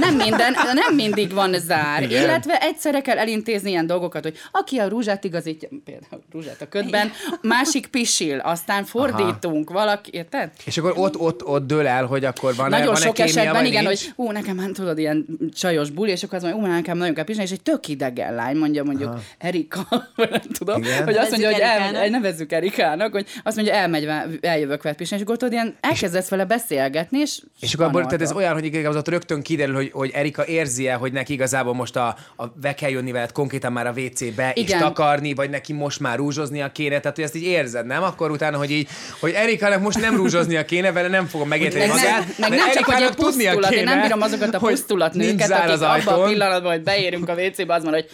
[0.00, 2.22] Nem minden, nem mindig van zár, Igen.
[2.22, 7.12] illetve egyszerre kell elintézni ilyen dolgokat, hogy aki a rúzsát igazítja, például rúzsát a ködben,
[7.40, 10.50] másik pisil, aztán fordítunk, valaki, érted?
[10.64, 13.64] És akkor ott, ott, ott dől el, hogy akkor van Nagyon van sok kémia, esetben,
[13.64, 14.04] igen, nincs?
[14.04, 17.14] hogy ú, nekem már tudod, ilyen csajos buli, és akkor az mondja, ú, nekem nagyon
[17.14, 19.20] kell pisilni, és egy tök idegen lány mondja mondjuk Aha.
[19.38, 21.04] Erika, vagy nem tudom, Igen.
[21.04, 24.08] hogy azt mondja, hogy el, nevezzük Erikának, hogy azt mondja, elmegy,
[24.40, 28.22] eljövök veled pisilni, és akkor tudod, ilyen elkezdesz vele beszélgetni, és És akkor abból, tehát
[28.22, 32.16] ez olyan, hogy igazából rögtön kiderül, hogy, hogy Erika érzi-e, hogy neki igazából most a,
[32.36, 34.78] a be kell jönni veled konkrétan már a WC-be, és Igen.
[34.78, 38.02] takarni, vagy neki most már rúzsoznia kéne, tehát hogy ezt így érzed, nem?
[38.02, 38.88] Akkor utána, hogy így,
[39.20, 42.84] hogy Erikának most nem rúzsoznia kéne, vele nem fogom megérteni Meg, magát, meg, nem csak,
[42.84, 46.24] hogy egy pusztulat, én nem kéne, bírom azokat a pusztulat nőket, akik az abban a
[46.24, 48.06] pillanatban, hogy beérünk a WC-be, az van, hogy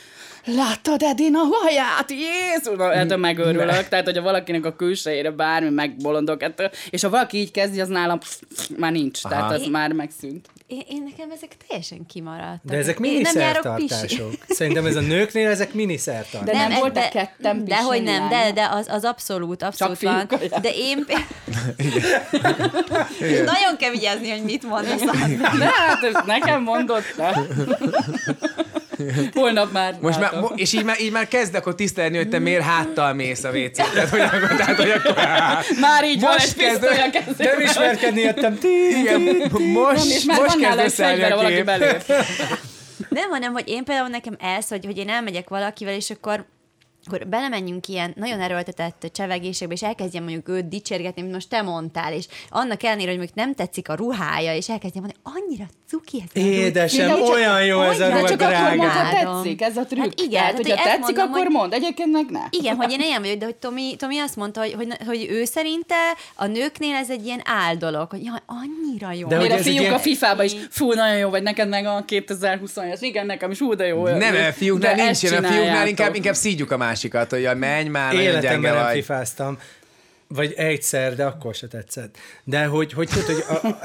[0.55, 2.11] láttad Edina haját?
[2.11, 2.77] Jézus!
[2.77, 3.89] Na, ettől megőrülök.
[3.89, 8.19] Tehát, hogyha valakinek a külsejére bármi megbolondok ettől, és ha valaki így kezdi, az nálam
[8.77, 9.19] már nincs.
[9.23, 9.35] Aha.
[9.35, 10.47] Tehát az már megszűnt.
[10.67, 12.61] Én, én nekem ezek teljesen kimaradtak.
[12.63, 14.33] De ezek nem miniszertartások.
[14.49, 16.47] Szerintem ez a nőknél ezek miniszertartások.
[16.47, 20.29] De nem ez- voltak ketten De hogy nem, de, de az, az abszolút, abszolút van.
[20.63, 21.07] De én...
[23.45, 25.05] Nagyon kell vigyázni, hogy mit mondasz.
[25.59, 27.15] De hát ezt nekem mondott?
[29.35, 30.53] Holnap már Most már, látom.
[30.55, 33.77] és így már, így már kezd akkor tisztelni, hogy te miért háttal mész a wc
[33.77, 35.15] Tehát, hogy, akkor- tehát, hogy akkor...
[35.81, 37.57] Már így van Most egy pisztoly a kezd- kezében.
[37.57, 38.59] Nem ismerkedni jöttem.
[39.01, 39.21] Igen,
[39.73, 41.65] most, És már most van kezd egy összeállni a kép.
[43.09, 46.47] Nem, hanem, hogy én például nekem ez, hogy, hogy én elmegyek valakivel, és akkor
[47.09, 52.13] akkor belemenjünk ilyen nagyon erőltetett csevegésekbe, és elkezdjem mondjuk őt dicsérgetni, mint most te mondtál,
[52.13, 56.43] és annak ellenére, hogy mondjuk nem tetszik a ruhája, és elkezdjem mondani, annyira cuki ez.
[56.43, 58.89] Édesem, De csak- olyan jó ez a ruha, csak akkor mondd, drága.
[58.89, 59.43] ha Imádom.
[59.43, 60.03] tetszik, ez a trükk.
[60.03, 62.41] Hát igen, Tehát, hát hogyha tetszik, mondom, akkor hogy- mondd, egyébként meg ne.
[62.51, 65.45] Igen, hogy én ilyen vagyok, de hogy Tomi, Tomi azt mondta, hogy, hogy, hogy ő
[65.45, 65.95] szerinte
[66.35, 69.29] a nőknél ez egy ilyen áldolog, hogy jaj, annyira jó.
[69.29, 72.05] De hogy a fiúk ilyen- a FIFA-ba is, fú, nagyon jó vagy, neked meg a
[72.07, 74.07] 2020-as, igen, nekem is, hú, de jó.
[74.09, 77.43] Nem, a fiúknál De nincs ezt ilyen, a fiúknál inkább, inkább szígyük a másikat, hogy
[77.43, 78.95] jaj, menj már, nagyon gyenge Életemben nem vagy.
[78.95, 79.59] fifáztam.
[80.29, 82.17] Vagy egyszer, de akkor se tetszett.
[82.45, 83.79] De hogy, hogy tudod, hogy a, a,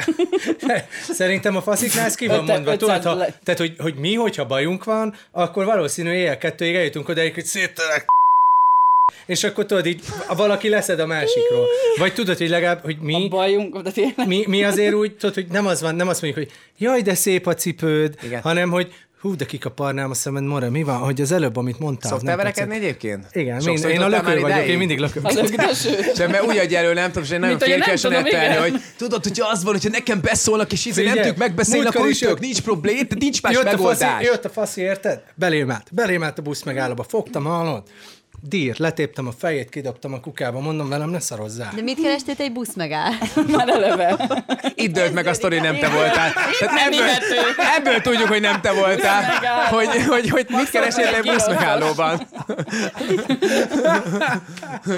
[1.20, 2.76] szerintem a fasziknál ez ki van Öt- mondva.
[2.76, 7.34] Tudod, ha, tehát, hogy, hogy mi, hogyha bajunk van, akkor valószínű éjjel kettőig eljutunk odáig,
[7.34, 8.06] hogy széttelek
[9.26, 10.04] és akkor tudod, így
[10.36, 11.66] valaki leszed a másikról.
[11.98, 14.28] Vagy tudod, hogy legalább, hogy A mi, bajunk, de tényleg.
[14.28, 17.14] mi, mi azért úgy, tudod, hogy nem az van, nem azt mondjuk, hogy jaj, de
[17.16, 18.42] szép a cipőd, Igen.
[18.42, 18.94] hanem, hogy
[19.24, 22.12] hú, de kikaparnám a szemed, Mora, mi van, hogy az előbb, amit mondtál.
[22.12, 22.88] Szoktál nem verekedni tetszett.
[22.88, 23.28] egyébként?
[23.32, 25.90] Igen, Sokszor mind, én a lökő vagyok, én mindig ökdöső.
[26.18, 29.24] De mert úgy egyelő, nem tudom, és én nagyon hogy én félkesen ettelni, hogy tudod,
[29.24, 32.62] hogyha az van, hogyha nekem beszólnak, és így nem tudjuk megbeszélni, akkor is ütök, nincs
[32.62, 34.24] problém, nincs más Jött a, faszi, megoldás.
[34.26, 35.24] jött a faszi, érted?
[35.36, 37.84] Belém állt, belém állt a busz megállóba, fogtam, hallod?
[38.50, 41.72] Dír, letéptem a fejét, kidobtam a kukába, mondom velem, ne szarozzál.
[41.76, 43.12] De mit kerestél egy busz megáll?
[43.56, 44.18] Már eleve.
[44.76, 46.32] Itt dölt meg a sztori, nem te voltál.
[46.60, 47.08] Tehát ebből,
[47.78, 49.24] ebből tudjuk, hogy nem te voltál.
[49.70, 52.22] Hogy, hogy, hogy mit keresél egy busz megállóban.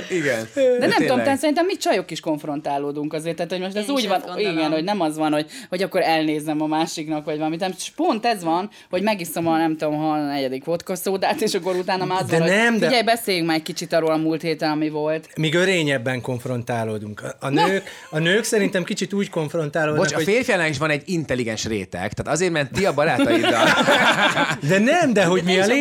[0.10, 0.47] Igen.
[0.79, 4.08] De nem tudom, tehát szerintem mi csajok is konfrontálódunk azért, tehát hogy most ez úgy
[4.08, 7.73] van, igen, hogy nem az van, hogy, hogy akkor elnézem a másiknak, vagy valamit, nem,
[7.95, 11.75] pont ez van, hogy megiszom a nem tudom, ha a negyedik vodka szódát, és akkor
[11.75, 13.03] utána már az De van, nem, hogy de- figyelj,
[13.36, 15.30] beszéljünk már egy kicsit arról a múlt héten, ami volt.
[15.38, 17.21] Mi görényebben konfrontálódunk.
[17.21, 20.89] A, a, nők, a nők szerintem kicsit úgy konfrontálódnak, Bocs, a hogy férfiánál is van
[20.89, 23.67] egy intelligens réteg, tehát azért ment ti a barátaiddal.
[24.69, 25.74] De nem, de hogy mi nem a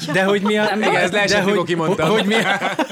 [0.00, 0.12] is a.
[0.12, 0.72] De hogy mi a...
[0.76, 2.00] Igen, ez leesett, de mikor hogy.
[2.00, 2.34] Hogy mi,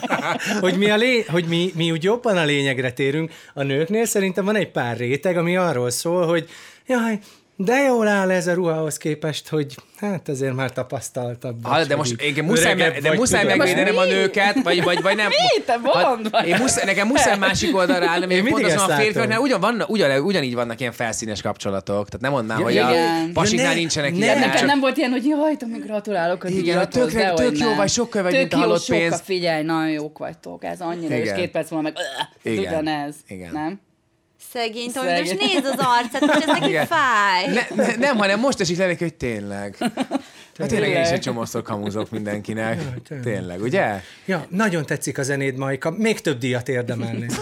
[0.65, 3.33] hogy mi, a lé, hogy mi, mi úgy jobban a lényegre térünk.
[3.55, 6.49] A nőknél szerintem van egy pár réteg, ami arról szól, hogy
[6.87, 7.19] jaj,
[7.61, 11.67] de jól áll ez a ruhához képest, hogy hát azért már tapasztaltabb.
[11.67, 15.27] Ha, de most igen, muszáj, me, de muszáj megvédenem a nőket, vagy, vagy, vagy nem.
[15.57, 15.63] Mi?
[15.67, 18.95] Te mondd Ha- Én muszáj, nekem muszáj másik oldalra állni, Én mert pont azon a
[18.97, 22.05] férfiaknál ugyan, vannak, ugyan, ugyanígy vannak ilyen felszínes kapcsolatok.
[22.07, 23.33] Tehát nem mondanám, hogy a igen.
[23.33, 24.35] pasiknál Ja, ne- nincsenek ne- ilyen.
[24.35, 27.37] De neked csak- nem volt ilyen, hogy jaj, Tomi, gratulálok a Igen, díjathoz, tökre- dehogy
[27.53, 29.21] tök jó vagy, sokkal vagy, Tök mint a halott pénz.
[29.25, 31.91] figyelj, nagyon jók vagytok, ez annyira, és két perc múlva
[32.43, 33.53] meg, ugyanez, Igen.
[33.53, 33.81] nem?
[34.53, 37.47] Szegény Tomi, most nézd az arcát, hogy ez neki fáj.
[37.47, 39.77] Ne, ne, nem, hanem most esik le neki, hogy tényleg.
[40.59, 42.79] Hát tényleg én is egy csomószor kamuzok mindenkinek.
[43.09, 43.25] tényleg.
[43.25, 44.01] Tényleg, ugye?
[44.25, 45.91] Ja, nagyon tetszik a zenéd, Majka.
[45.91, 47.27] Még több díjat érdemelni.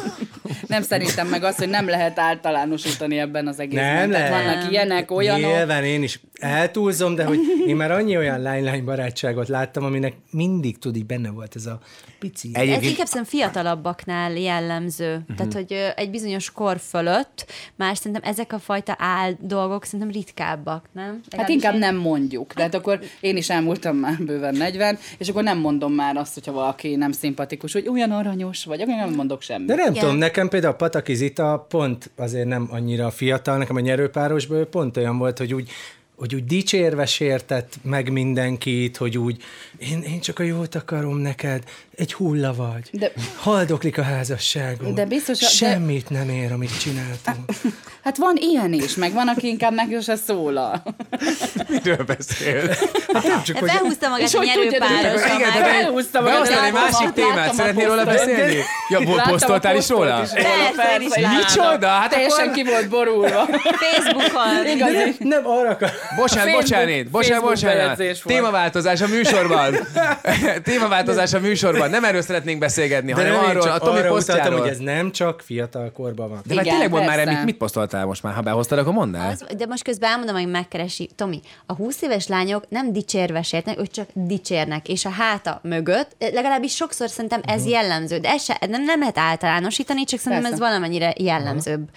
[0.66, 3.94] Nem szerintem meg az, hogy nem lehet általánosítani ebben az egészben.
[3.96, 4.44] Nem Tehát lehet.
[4.54, 5.40] vannak ilyenek, olyanok.
[5.50, 10.78] Nyilván én is eltúlzom, de hogy én már annyi olyan lány-lány barátságot láttam, aminek mindig
[10.78, 11.78] tud, így benne volt ez a
[12.18, 12.50] pici.
[12.52, 15.12] Ez Egyébként inkább szerintem fiatalabbaknál jellemző.
[15.12, 15.36] Uh-huh.
[15.36, 20.84] Tehát, hogy egy bizonyos kor fölött, már szerintem ezek a fajta áll dolgok szerintem ritkábbak,
[20.92, 21.04] nem?
[21.04, 22.52] Hát Legalábbis inkább én- nem mondjuk.
[22.52, 26.52] Tehát akkor én is elmúltam már bőven 40, és akkor nem mondom már azt, hogyha
[26.52, 29.66] valaki nem szimpatikus, hogy olyan aranyos vagy, akkor nem mondok semmit.
[29.66, 30.02] De nem Igen.
[30.02, 34.96] tudom, nekem például Pataki Zita pont azért nem annyira fiatal, nekem a nyerőpárosból ő pont
[34.96, 35.70] olyan volt, hogy úgy
[36.16, 39.42] hogy úgy dicsérve sértett meg mindenkit, hogy úgy,
[39.78, 41.62] én, én csak a jót akarom neked,
[41.96, 42.88] egy hulla vagy.
[42.92, 44.94] De- Haldoklik a házasságod.
[44.94, 47.50] De biztos- de- Semmit nem ér, amit csináltunk.
[48.06, 50.82] Hát van ilyen is, meg van, aki inkább neki se szólal.
[51.68, 52.74] miről beszél?
[53.12, 55.22] Nem csak, hogy Felhúzta magát És a hogy tudja, de- nyerőpáros.
[55.38, 58.58] Igen, Elhúztam magad, beosztani egy a- másik témát, a szeretnél róla beszélni?
[58.88, 60.22] Ja, volt a posztoltál is róla?
[60.22, 61.26] is Persze, is.
[61.36, 61.86] Micsoda?
[61.88, 63.46] Hát Teljesen ki volt borulva.
[63.80, 64.66] Facebookon.
[64.74, 65.14] Igazi.
[65.18, 65.90] Nem arra akar...
[66.16, 68.22] Bocsánat, bocsánat, bocsánat, bocsánat.
[68.24, 69.74] Témaváltozás a műsorban.
[70.62, 71.90] Témaváltozás a műsorban.
[71.90, 74.60] Nem erről szeretnénk beszélgetni, De hanem nem, arról, a Tomi arra utaltam, posztjáról.
[74.60, 76.40] hogy ez nem csak fiatal korban van.
[76.44, 78.34] De Igen, tényleg mondd már, mit, mit posztoltál most már?
[78.34, 79.30] Ha behoztad, akkor mondd el.
[79.30, 81.08] Az, de most közben elmondom, hogy megkeresi.
[81.16, 86.10] Tomi, a 20 éves lányok nem dicsérve sértnek, ők csak dicsérnek, és a háta mögött,
[86.18, 87.70] legalábbis sokszor szerintem ez Mhm.
[87.70, 90.64] jellemző, de ez se, nem, nem lehet általánosítani, csak szerintem ez Persze.
[90.72, 91.88] valamennyire jellemzőbb.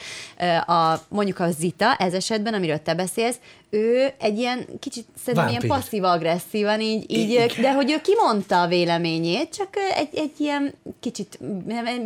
[0.65, 3.35] A, mondjuk a Zita, ez esetben, amiről te beszélsz,
[3.69, 5.81] ő egy ilyen kicsit szerintem ilyen Vámpír.
[5.81, 11.39] passzív-agresszívan így, így de hogy ő kimondta a véleményét, csak egy, egy ilyen kicsit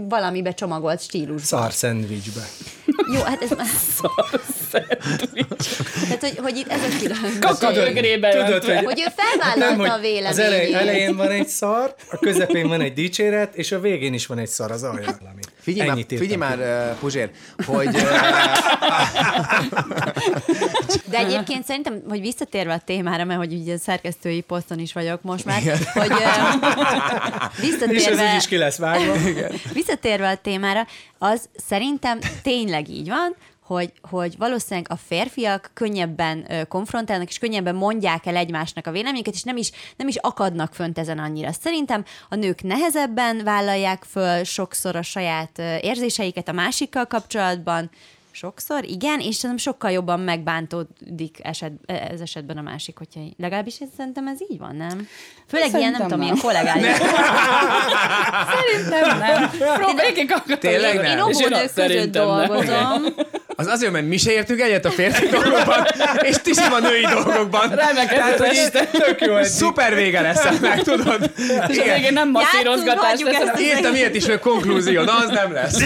[0.09, 1.59] valamibe csomagolt stílusban.
[1.61, 2.47] Szar szendvicsbe.
[3.13, 3.67] Jó, hát ez már...
[4.71, 7.39] Tehát, hogy, hogy itt ez a különbség.
[7.39, 10.29] Kakaögrébe Tudod, hogy Hogy ő felvállalta a véleményét.
[10.29, 14.25] az elej, elején van egy szar, a közepén van egy dicséret, és a végén is
[14.25, 15.19] van egy szar az alján.
[15.63, 17.31] Figyelj már, Ennyit írtam figyelj már uh, Puzsér,
[17.65, 18.01] hogy uh,
[21.09, 25.45] De egyébként szerintem, hogy visszatérve a témára, mert hogy ugye szerkesztői poszton is vagyok most
[25.45, 25.61] már,
[25.93, 29.13] hogy ö, És ez visszatérve, úgyis ki lesz vágva.
[29.73, 37.29] visszatérve a témára, az szerintem tényleg így van, hogy, hogy valószínűleg a férfiak könnyebben konfrontálnak,
[37.29, 41.19] és könnyebben mondják el egymásnak a véleményüket, és nem is, nem is akadnak fönt ezen
[41.19, 41.51] annyira.
[41.51, 47.89] Szerintem a nők nehezebben vállalják föl sokszor a saját érzéseiket a másikkal kapcsolatban,
[48.35, 53.87] Sokszor, igen, és szerintem sokkal jobban megbántódik eset, ez esetben a másik, hogyha legalábbis ez,
[53.97, 55.07] szerintem ez így van, nem?
[55.47, 56.27] Főleg ilyen, nem Szerintem tudom, nem.
[56.27, 56.97] ilyen kollégális.
[58.53, 59.49] Szerintem nem.
[59.75, 60.57] Próbálj ki.
[60.57, 61.05] Tényleg nem?
[61.05, 63.15] Én én óvónők között szerintem nem.
[63.65, 65.85] Az azért, mert mi se értünk egyet a férfi dolgokban,
[66.21, 67.69] és ti sem a női dolgokban.
[67.69, 68.85] Remek Tehát, az hogy este.
[68.85, 71.31] tök jó, szuper vége lesz ennek, tudod?
[71.67, 75.77] És a végén nem masszírozgatás lesz, Írtam ilyet is, hogy konklúzió, na az nem lesz.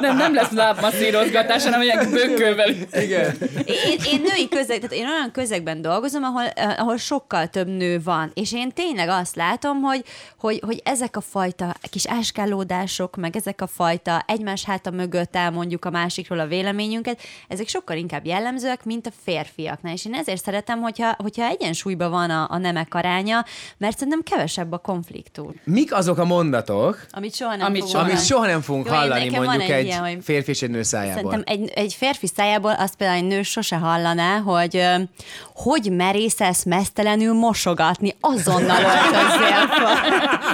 [0.00, 2.68] nem, nem lesz lábmasszírozgatás, hanem ilyen bökkővel.
[2.92, 3.36] Igen.
[3.64, 8.00] Én, én női közeg, tehát én olyan közegben dolgozom, ahol, eh, ahol sokkal több nő
[8.04, 10.02] van, és én tényleg azt látom, hogy,
[10.38, 15.84] hogy, hogy ezek a fajta kis áskálódások, meg ezek a fajta egymás háta mögött elmondjuk
[15.84, 20.80] a másikról a véleményünket, ezek sokkal inkább jellemzőek, mint a férfiaknál, és én ezért szeretem,
[20.80, 23.44] hogyha, hogyha egyensúlyban van a, a nemek aránya,
[23.78, 28.02] mert szerintem kevesebb a konfliktus, Mik azok a mondatok, amit soha nem Amit fogunk soha
[28.02, 28.26] amit hallani.
[28.28, 31.30] soha nem fogunk Jó, hallani mondjuk egy egy ilyen, hogy- férfi és egy nő szájából?
[31.30, 34.84] Szerintem egy, egy férfi szájából azt például egy nő sose hallaná, hogy
[35.54, 39.96] hogy merészelsz mesztelenül mosogatni, azonnal öltözzél fel.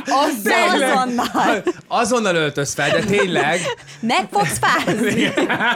[0.24, 1.62] Azonnal.
[1.88, 3.60] Azonnal öltöz fel, de tényleg,
[4.00, 5.22] Meg fogsz fázni.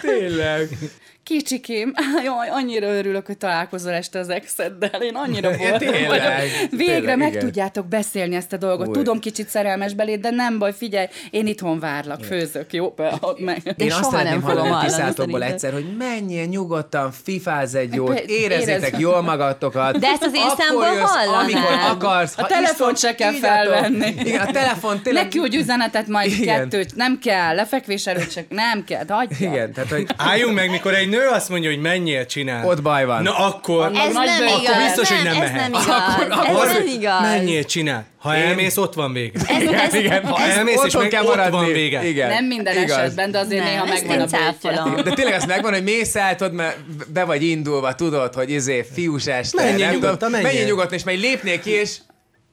[0.00, 0.68] tényleg.
[1.30, 1.92] Kicsikém,
[2.24, 5.02] jaj, annyira örülök, hogy találkozol este az exeddel.
[5.02, 6.32] Én annyira boldog vagyok.
[6.70, 7.44] Végre tényleg, meg igen.
[7.44, 8.86] tudjátok beszélni ezt a dolgot.
[8.86, 8.92] Új.
[8.94, 12.88] Tudom, kicsit szerelmes beléd, de nem baj, figyelj, én itthon várlak, főzök, jó?
[12.96, 13.60] Be, add meg.
[13.64, 18.98] Én És azt soha szeretném hallani tisztátokból egyszer, hogy menjél nyugodtan, fifáz egy jót, érezzétek
[18.98, 19.98] jól magatokat.
[19.98, 21.42] De ezt az én számból jössz, hallanád.
[21.42, 22.38] Amikor akarsz.
[22.38, 24.14] A telefont isztok, se kell felvenni.
[24.24, 25.24] Igen, a telefon tényleg...
[25.24, 29.50] Ne küldj üzenetet majd kettőt, nem kell, lefekvés előtt csak nem kell, hagyja.
[29.50, 32.66] Igen, tehát hogy Álljunk meg, mikor egy nő azt mondja, hogy menjél, csinál.
[32.66, 33.22] Ott baj van.
[33.22, 33.90] Na akkor...
[33.94, 34.58] Ez nagy nem igaz.
[34.64, 35.54] Akkor biztos, hogy nem ez mehet.
[35.60, 35.86] nem igaz.
[35.86, 37.20] Akkor- ez akkor- nem igaz.
[37.20, 38.06] Menjél, csinál.
[38.18, 39.40] Ha elmész, ott van vége.
[39.46, 41.56] Ez, ez, Igen, Ha elmész, és meg kell ott maradni.
[41.56, 42.06] van vége.
[42.08, 42.28] Igen.
[42.28, 42.96] Nem minden Igaz.
[42.96, 44.38] esetben, de azért Nem, néha ezt megvan én a bőtje.
[44.72, 45.02] cáfolom.
[45.04, 46.76] De tényleg ez megvan, hogy mész el, tudod, mert
[47.12, 49.62] be vagy indulva, tudod, hogy izé, fiús este.
[49.64, 50.48] Menjél nem nyugodtan, menjél.
[50.50, 51.96] menjél nyugodtan, és majd lépnél ki, és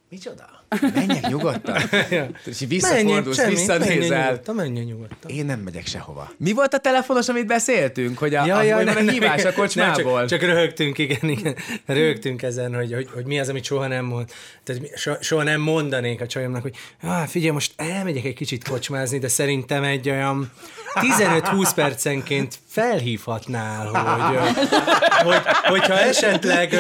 [0.10, 0.46] micsoda?
[0.94, 1.82] Menjek nyugodtan.
[2.46, 4.24] És így visszafordulsz, menjél visszanézel.
[4.24, 5.32] nyugodtan, menjél nyugodtan.
[5.32, 6.32] Én nem megyek sehova.
[6.38, 8.18] Mi volt a telefonos, amit beszéltünk?
[8.18, 10.20] Hogy a, Ja, a, ja, nem, a nem, hívás a nem, kocsmából?
[10.20, 11.56] csak, csak röhögtünk, igen, igen.
[11.86, 14.32] Röhögtünk ezen, hogy, hogy, hogy mi az, amit soha nem mond.
[14.64, 19.18] Tehát so, soha nem mondanék a csajomnak, hogy ah, figyelj, most elmegyek egy kicsit kocsmázni,
[19.20, 20.52] de szerintem egy olyan
[20.94, 26.76] 15-20 percenként felhívhatnál, hogy, hogy hogyha esetleg,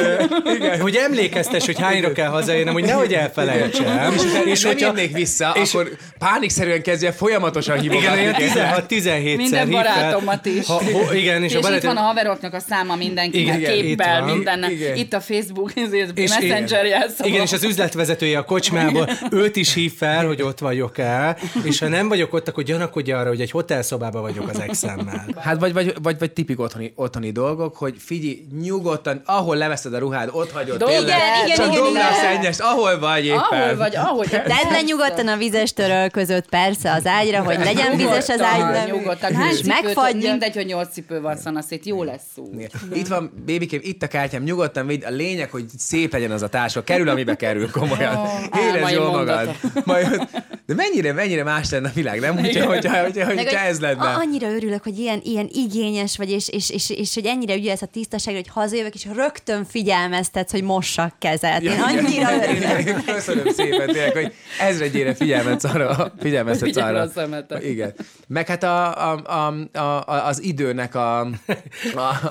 [0.79, 4.13] hogy emlékeztes, hogy hányra kell hazaérnem, hogy nehogy elfelejtsem.
[4.45, 5.89] És nem hogyha- jönnék vissza, és- akkor
[6.19, 8.21] pánikszerűen kezdje folyamatosan igen, hívogatni.
[8.21, 8.53] olyan téged.
[8.89, 10.65] 16-17-szer Minden barátomat is.
[10.67, 11.93] Ha, ho, igen, és, És, a itt barátom...
[11.93, 14.35] van a haveroknak a száma mindenkinek, Igen, képpel, itt van.
[14.35, 14.71] mindennel.
[14.71, 14.95] Igen.
[14.95, 15.71] Itt a Facebook,
[16.13, 17.29] És Messenger igen, jelszava.
[17.29, 21.79] igen, és az üzletvezetője a kocsmából őt is hív fel, hogy ott vagyok el, és
[21.79, 25.25] ha nem vagyok ott, akkor gyanakodj arra, hogy egy hotelszobában vagyok az exemmel.
[25.37, 29.97] Hát vagy, vagy, vagy, vagy tipik otthoni, otthoni dolgok, hogy figyelj, nyugodtan, ahol leveszed a
[29.97, 32.13] ruhád, ott hagyod Dolgod tényleg, el, igen, csak igen, igen.
[32.13, 33.39] szennyest, ahol vagy éppen.
[33.39, 34.27] Ahol vagy ahogy...
[34.29, 38.59] Tedd le nyugodtan a vizes töröl között, persze, az ágyra, hogy legyen vizes az ágy,
[38.59, 39.31] nem, Nyugodtan.
[39.31, 40.29] És cipőt, megfagyja.
[40.29, 42.49] mindegy, hogy nyolc cipő van szanaszét, jó lesz szó.
[42.93, 45.05] Itt van, bébikém, itt a kártyám, nyugodtan vidd.
[45.05, 46.83] A lényeg, hogy szép legyen az a táska.
[46.83, 48.27] Kerül, amibe kerül, komolyan.
[48.67, 49.55] Érezd jól magad.
[49.83, 50.27] Majd,
[50.67, 52.37] de mennyire, mennyire más lenne a világ, nem?
[52.37, 54.01] Hogyha, hogyha, hogyha, hogyha hogy ez lenne.
[54.03, 57.81] a- Annyira örülök, hogy ilyen, ilyen igényes vagy, és, és, és, és hogy ennyire ügyelsz
[57.81, 61.61] a tisztaságra, hogy hazajövök, és rögtön figyelmeztetsz, hogy mossak kezet.
[61.61, 63.05] Én annyira örülök.
[63.05, 67.01] Köszönöm szépen, tényleg, hogy ezredjére figyelmet arra, figyelmeztetsz arra.
[67.01, 67.63] a szemetet.
[67.63, 67.93] Igen.
[68.27, 71.19] Meg hát a, a, a, a, a, az időnek a...
[71.19, 71.29] a,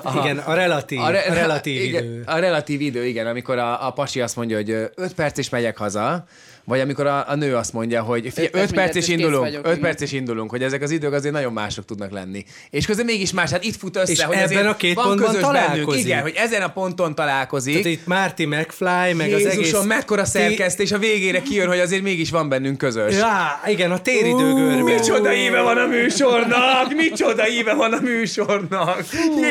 [0.03, 2.23] a Igen, a relatív, a, re- relatív igen, idő.
[2.25, 5.77] A relatív idő, igen, amikor a, a pasi azt mondja, hogy 5 perc és megyek
[5.77, 6.25] haza,
[6.67, 9.43] vagy amikor a, a nő azt mondja, hogy figyelj, perc 5 perc és és indulunk,
[9.43, 9.79] vagyok, 5 igen.
[9.83, 12.45] perc és indulunk, hogy ezek az idők azért nagyon mások tudnak lenni.
[12.69, 15.27] És közben mégis más, hát itt fut össze, És hogy ebben a két van pontban
[15.27, 15.65] közös bennünk.
[15.67, 16.05] találkozik.
[16.05, 17.73] Igen, hogy ezen a ponton találkozik.
[17.73, 19.83] Tehát itt Marty McFly, meg az Jézusom, egész...
[19.83, 23.15] mekkora té- szerkesztés, a végére kijön, hogy azért mégis van bennünk közös.
[23.15, 24.77] Já, igen, a téridőgörben.
[24.79, 26.93] Micsoda íve van a műsornak!
[26.95, 29.05] Micsoda íve van a műsornak!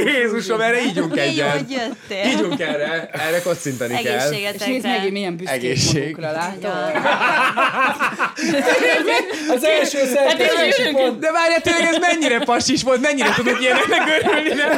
[0.07, 1.51] Jézusom, erre ígyunk egyet.
[1.51, 2.31] hogy jöttél.
[2.31, 4.17] Ígyunk erre, erre kocintani kell.
[4.17, 4.99] És nézd Egészségetekre.
[5.03, 6.17] meg, milyen büszkék Egészség.
[6.17, 7.05] magukra, látod?
[9.55, 10.97] Az első szerkesztési ülünk.
[10.97, 11.19] pont.
[11.19, 14.71] De várjál, tényleg ez mennyire passis volt, mennyire tudunk ilyeneknek örülni, nem?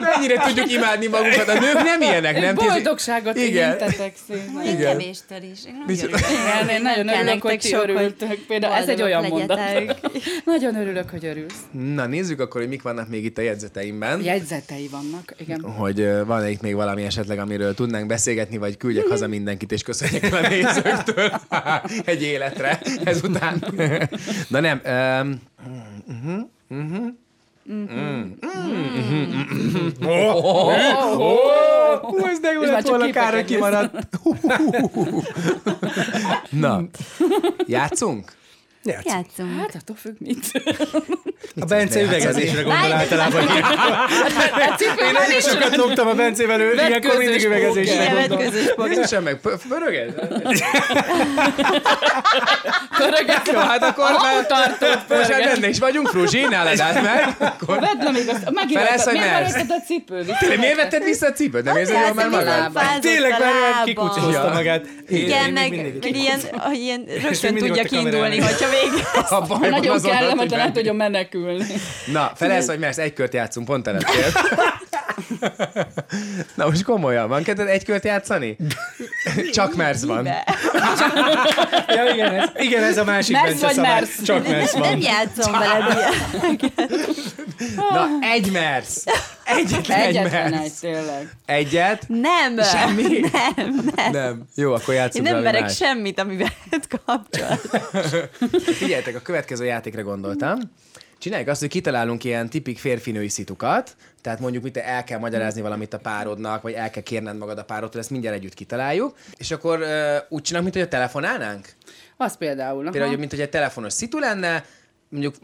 [0.00, 1.48] Mennyire tudjuk imádni magunkat.
[1.48, 2.54] A nők nem ilyenek, nem?
[2.54, 3.68] Boldogságot Igen.
[3.68, 4.62] érintetek szépen.
[4.66, 4.90] Én Igen.
[4.90, 5.60] kevéstől is.
[5.88, 8.38] Igen, én nagyon örülök, hogy ti örültök.
[8.46, 9.60] Például ez egy olyan mondat.
[10.44, 11.54] Nagyon örülök, hogy örülsz.
[11.94, 14.22] Na, nézzük akkor, hogy mik vannak még itt a jegyzeteimben.
[14.22, 15.60] Jegyzetei vannak, igen.
[15.60, 19.82] hogy ö, van itt még valami esetleg, amiről tudnánk beszélgetni, vagy küldjek haza mindenkit, és
[19.82, 21.40] köszönjek a nézőktől
[22.04, 23.64] egy életre ezután.
[24.48, 24.80] Na nem.
[24.84, 25.42] Um,
[32.00, 34.08] Hú, ez de jó lett volna, kimaradt.
[36.50, 36.82] Na,
[37.66, 38.36] játszunk?
[38.88, 39.60] Játszunk.
[39.60, 40.62] Hát attól függ, mit.
[41.60, 43.42] A Bence üvegezésre gondol általában.
[44.98, 48.52] Én nagyon sokat lógtam a Bencével, ő ilyenkor mindig üvegezésre gondol.
[48.88, 50.14] Nincsen meg, pö- pöröged?
[52.98, 53.48] Pöröget.
[53.52, 55.52] Jó, hát akkor már tartott most pörget.
[55.54, 57.36] benne is vagyunk, Fruzsi, át meg.
[57.66, 58.50] Vedd le még azt.
[58.50, 59.66] Megint vetted.
[59.70, 60.38] a cipőt?
[60.38, 61.64] Tényleg, miért vetted vissza a cipőt?
[61.64, 63.00] Nem érzed jól már magad?
[63.00, 63.34] Tényleg
[63.84, 64.52] kikuckozta Ja.
[64.52, 64.84] magát.
[65.08, 65.72] Igen, meg,
[66.02, 69.04] ilyen, ah, ilyen rögtön tudja kiindulni, hogyha végig.
[69.28, 71.64] A baj Nagyon kellemetlen, hogy bent- tudjon menekülni.
[72.12, 74.26] Na, felelsz, vagy mersz, egy kört játszunk, pont elettél.
[76.54, 78.56] Na most komolyan, van kedved egy kört játszani?
[79.52, 80.28] Csak mersz van.
[81.88, 84.22] Ja, igen, ez, igen, ez a másik Mersz Bence vagy mersz?
[84.22, 85.00] Csak mersz Nem van.
[85.00, 85.98] játszom veled.
[87.76, 89.04] Na, egy mersz.
[89.44, 90.78] Egyetlen egy mersz.
[90.78, 91.34] tényleg.
[91.46, 92.04] Egyet?
[92.08, 92.62] Nem.
[92.62, 93.02] Semmi?
[93.32, 94.12] Nem, nem.
[94.12, 94.42] Nem.
[94.54, 95.76] Jó, akkor Én játszunk nem valami verek más.
[95.76, 96.48] semmit, amivel
[97.06, 97.60] kapcsolat.
[98.64, 100.58] Figyeljetek, a következő játékra gondoltam.
[101.18, 105.94] Csináljuk azt, hogy kitalálunk ilyen tipik férfinői szitukat, tehát mondjuk mit el kell magyarázni valamit
[105.94, 109.78] a párodnak, vagy el kell kérned magad a párodtól, ezt mindjárt együtt kitaláljuk, és akkor
[109.78, 111.68] uh, úgy csinálunk, mint hogy a telefonálnánk.
[112.16, 112.80] Az például.
[112.80, 112.90] aha.
[112.90, 114.64] Például, hogy mint hogy egy telefonos szitu lenne,
[115.10, 115.34] mondjuk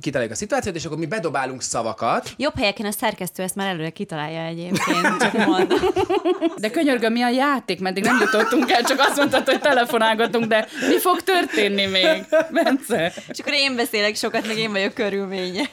[0.00, 2.30] kitaláljuk a szituációt, és akkor mi bedobálunk szavakat.
[2.36, 5.78] Jobb helyeken a szerkesztő ezt már előre kitalálja egyébként, csak mondom.
[6.60, 7.80] De könyörgöm, mi a játék?
[7.80, 12.24] Meddig nem jutottunk el, csak azt mondtad, hogy telefonálgatunk, de mi fog történni még?
[12.50, 13.12] Bence?
[13.28, 15.68] És akkor én beszélek sokat, meg én vagyok körülményes.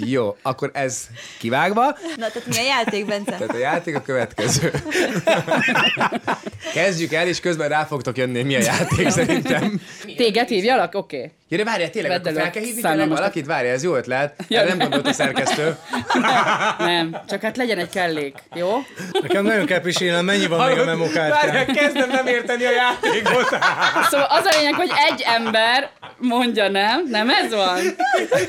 [0.00, 1.06] Jó, akkor ez
[1.38, 1.84] kivágva.
[2.16, 3.30] Na, tehát mi a játék, Bence?
[3.30, 4.72] Tehát a játék a következő.
[6.72, 9.80] Kezdjük el, és közben rá fogtok jönni, mi a játék szerintem.
[10.16, 10.94] Téged hívjalak?
[10.94, 11.16] Oké.
[11.16, 11.32] Okay.
[11.50, 13.46] Ja, de várjál, tényleg, Vedd akkor fel kell hívni tényleg valakit?
[13.46, 14.34] Várjál, ez jó ötlet.
[14.48, 15.76] Ja, nem gondolt a szerkesztő.
[16.78, 18.82] Nem, csak hát legyen egy kellék, jó?
[19.22, 21.66] Nekem nagyon kell pisilnem, mennyi van még a Várjál, memokártyán?
[21.66, 23.48] kezdem nem érteni a játékot.
[24.10, 27.78] Szóval az a lényeg, hogy egy ember mondja nem, nem ez van?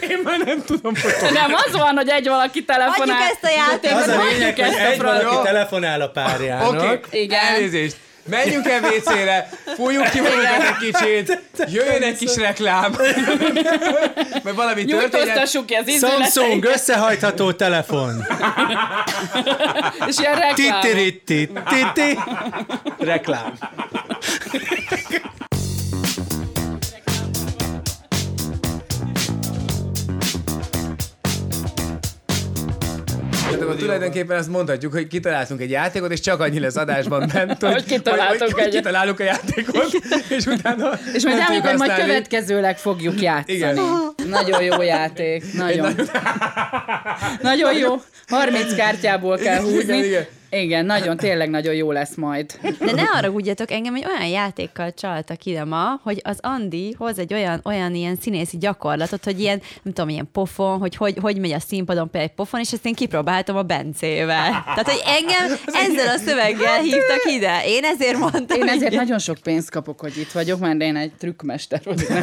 [0.09, 3.15] Én már nem tudom, hogy Nem, az van, hogy egy valaki telefonál.
[3.15, 4.01] Hagyjuk ezt a játékot.
[4.01, 6.67] Az a lényeg, hogy egy valaki telefonál a párjának.
[6.67, 7.21] Oké, okay.
[7.21, 7.39] Igen.
[7.45, 7.95] elnézést.
[8.23, 12.95] Menjünk el WC-re, fújjuk ki magunkat egy kicsit, jöjjön egy kis reklám,
[14.43, 15.49] mert valami történet.
[15.65, 18.25] Ki az Samsung összehajtható telefon.
[20.07, 20.81] és ilyen reklám.
[20.81, 22.19] Titiritti, titi.
[22.99, 23.53] Reklám.
[33.49, 37.61] Tehát akkor tulajdonképpen azt mondhatjuk, hogy kitaláltunk egy játékot, és csak annyi lesz adásban bent,
[37.63, 38.73] hogy, Hogy kitaláltunk hogy, hogy egyet.
[38.73, 39.93] kitalálunk a játékot,
[40.37, 43.57] és utána És majd elmondjuk, hogy majd következőleg fogjuk játszani.
[43.57, 43.79] Igen.
[44.29, 45.53] Nagyon jó játék.
[45.53, 45.95] Nagyon.
[47.41, 48.01] Nagyon jó.
[48.27, 49.79] 30 kártyából kell húzni.
[49.79, 50.25] Igen, igen.
[50.49, 52.59] Igen, nagyon, tényleg nagyon jó lesz majd.
[52.61, 57.19] De ne arra gudjatok, engem egy olyan játékkal csaltak ide ma, hogy az Andi hoz
[57.19, 61.39] egy olyan, olyan ilyen színészi gyakorlatot, hogy ilyen, nem tudom, ilyen pofon, hogy hogy, hogy
[61.39, 64.49] megy a színpadon például egy pofon, és ezt én kipróbáltam a Bencével.
[64.49, 67.61] Tehát, hogy engem ezzel a szöveggel hívtak ide.
[67.65, 68.57] Én ezért mondtam.
[68.57, 69.03] Én ezért igen.
[69.03, 72.07] nagyon sok pénzt kapok, hogy itt vagyok, mert én egy trükkmester vagyok.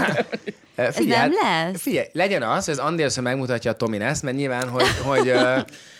[0.76, 1.82] Figyelj, nem hát, lesz?
[1.82, 5.32] Figyelj, legyen az, hogy az Andi először megmutatja a Tomin ezt, mert nyilván, hogy, hogy,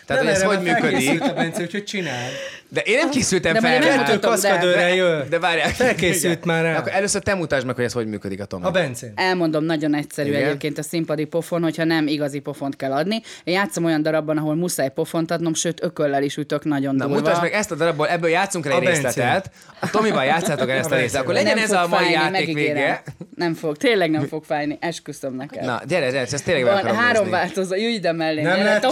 [0.07, 1.23] tehát, hogy ez hogy működik.
[1.23, 2.33] a Bence, úgyhogy csináld.
[2.69, 3.81] De én nem készültem De fel.
[3.81, 3.95] rá.
[3.97, 5.27] nem Kettő kaszkadőre jön.
[5.31, 5.69] De várjál.
[5.69, 6.77] Felkészült már rá.
[6.79, 8.65] Akkor először te mutasd meg, hogy ez hogy működik a Tomi.
[8.65, 9.13] A Bencén.
[9.15, 10.43] Elmondom, nagyon egyszerű Igen.
[10.43, 13.21] Egyébként a színpadi pofon, hogyha nem igazi pofont kell adni.
[13.45, 17.21] Én játszom olyan darabban, ahol muszáj pofont adnom, sőt ököllel is ütök nagyon Na, durva.
[17.21, 19.51] mutasd meg ezt a darabból, ebből játszunk el egy részletet.
[19.81, 21.15] A Tomival játszátok el ezt a részt.
[21.17, 22.75] Akkor legyen nem ez a mai fájni, játék megígérem.
[22.75, 23.03] vége.
[23.37, 25.65] Nem fog, tényleg nem fog fájni, esküszöm neked.
[25.65, 28.43] Na, gyere, gyere, ezt tényleg Van három változó, ülj ide mellé.
[28.43, 28.85] Nem lehet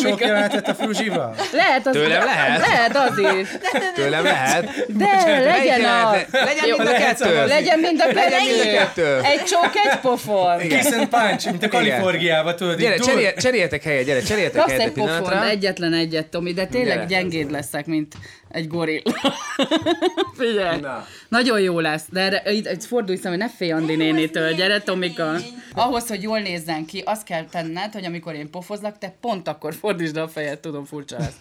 [0.69, 1.35] a fruzsival?
[1.53, 2.59] Lehet az Tőlem lehet?
[2.61, 3.49] Lehet az is.
[3.95, 4.87] Tőlem lehet.
[4.89, 5.07] De
[5.45, 6.29] legyen lehet?
[6.33, 6.41] az.
[6.41, 7.47] Legyen Jó, mind a kettő.
[7.47, 9.21] Legyen mind a Legyen mind a kettő.
[9.23, 10.59] Egy csók, egy pofon.
[10.59, 14.87] Kiss and punch, mint a Kaliforniába, tudod, Gyere, cserélj, cseréljetek helyet, gyere, cseréljetek Kapsz helyet
[14.87, 15.49] egy egy pillanatra.
[15.49, 18.15] egyetlen egyet, Tomi, de tényleg gyengéd leszek, mint
[18.55, 19.35] egy gorilla.
[20.39, 20.81] Figyelj.
[20.81, 21.07] Na.
[21.29, 24.81] Nagyon jó lesz, de erre, itt, itt fordulj szem, hogy ne félj Andi nénitől, gyere
[24.81, 25.37] Tomika.
[25.73, 29.75] Ahhoz, hogy jól nézzen ki, azt kell tenned, hogy amikor én pofozlak, te pont akkor
[29.75, 31.37] fordítsd a fejed, tudom, furcsa lesz.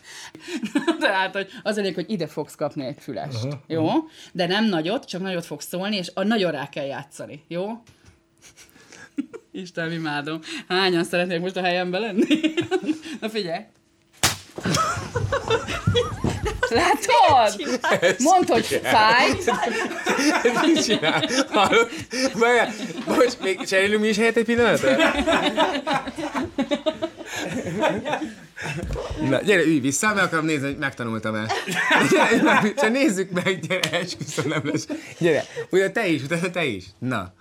[0.99, 3.59] Tehát, hogy az elég, hogy ide fogsz kapni egy fülest, uh-huh.
[3.67, 3.89] jó?
[4.31, 7.67] De nem nagyot, csak nagyot fogsz szólni, és a nagyon rá kell játszani, jó?
[9.51, 10.39] Isten, imádom.
[10.67, 12.25] Hányan szeretnék most a helyemben lenni?
[13.19, 13.61] Na figyelj!
[16.69, 17.61] Látod?
[18.19, 19.29] Mondd, hogy fáj.
[20.65, 21.23] Mit csinál?
[21.49, 21.89] Hallod?
[22.33, 22.73] Várjál,
[23.05, 24.95] Bocs, még cserélünk mi is helyet egy pillanatra?
[29.29, 31.47] Na, gyere, ülj vissza, meg akarom nézni, hogy megtanultam el.
[32.11, 34.87] Gyere, gyere, csak nézzük meg, gyere, esküszöm, nem lesz.
[35.17, 36.83] Gyere, ugye te is, utána te is.
[36.99, 37.33] Na.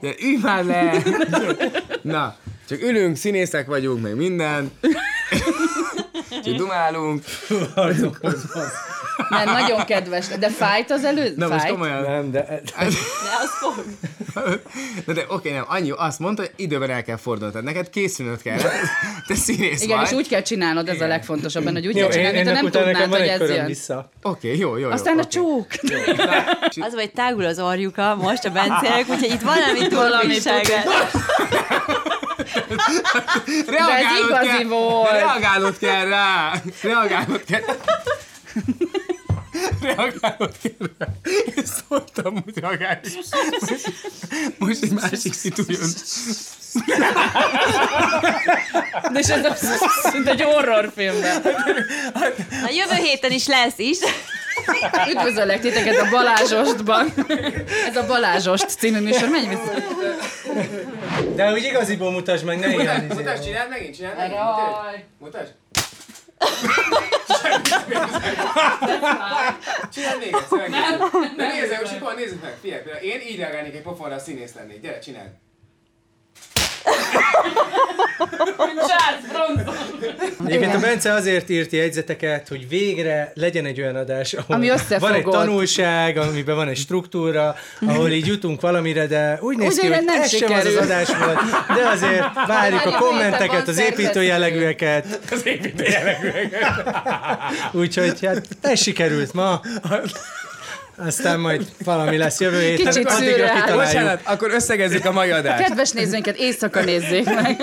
[0.00, 1.02] Gyere, ülj már le!
[2.02, 2.36] Na,
[2.68, 4.70] csak ülünk, színészek vagyunk, meg minden.
[6.28, 7.24] Csak dumálunk.
[9.28, 10.26] Mert nagyon kedves.
[10.28, 11.32] De fájt az elő?
[11.36, 12.02] Na most komolyan.
[12.02, 12.60] Nem, de...
[12.78, 12.86] De
[13.42, 13.84] az fog.
[15.06, 18.42] Na de oké, nem, annyi, azt mondta, hogy időben el kell fordulnod, tehát neked készülnöd
[18.42, 18.58] kell.
[19.26, 20.06] Te színész Igen, vagy.
[20.06, 22.72] és úgy kell csinálod, ez a legfontosabb benne, hogy úgy Jó, kell csinálni, mintha ennek
[22.72, 23.66] nem tudnád, hogy ez jön.
[23.66, 24.10] vissza.
[24.22, 24.90] Oké, jó, jó, jó.
[24.90, 25.28] Aztán a oké.
[25.28, 25.66] csók.
[26.86, 30.38] Az, hogy tágul az orjuka most a Bencének, úgyhogy itt valami Valami
[33.66, 35.10] Reagálnod igazi kell, volt.
[35.10, 36.52] Reagálnod kell rá.
[36.82, 37.60] Reagálnod kell.
[39.80, 41.06] Reagálnod kell rá.
[41.56, 42.98] Én szóltam, hogy reagálj.
[44.58, 45.90] Most egy másik szitu jön.
[49.12, 49.54] De és ez a
[50.10, 51.42] szinte egy horrorfilmben.
[52.50, 53.98] A jövő héten is lesz is.
[55.10, 57.12] Üdvözöllek titeket a Balázsostban.
[57.88, 59.28] Ez a Balázsost című műsor.
[59.28, 59.72] Menj vissza.
[61.34, 63.14] De úgy igaziból mutasd meg, ne ilyen izé.
[63.14, 64.38] Mutasd, csináld megint, csináld megint.
[64.38, 65.04] Raj.
[65.18, 65.52] Mutasd.
[69.92, 71.36] Csináld még egyszer, megint.
[71.36, 72.56] Ne nézzem, most akkor nézzük meg.
[72.60, 74.80] Figyelj, például én így reagálnék egy pofonra, a színész lennék.
[74.80, 75.28] Gyere, csináld.
[80.46, 85.12] Egyébként a Bence azért írt jegyzeteket, hogy végre legyen egy olyan adás, ahol Ami van
[85.12, 89.96] egy tanulság, amiben van egy struktúra, ahol így jutunk valamire, de úgy néz ki, Ugye
[89.96, 90.78] hogy nem ez sem az az sikerül.
[90.78, 91.38] adás volt,
[91.74, 95.20] de azért várjuk a kommenteket, az építő jellegűeket.
[95.30, 96.94] Az építő jellegűeket.
[97.72, 99.60] Úgyhogy hát ez sikerült ma.
[101.06, 102.92] Aztán majd valami lesz jövő héten.
[102.92, 103.60] Kicsit szürreális.
[103.62, 103.76] kitaláljuk.
[103.84, 105.62] Bocsánat, akkor összegezzük a mai adást.
[105.62, 107.60] Kedves nézőinket, éjszaka nézzék meg.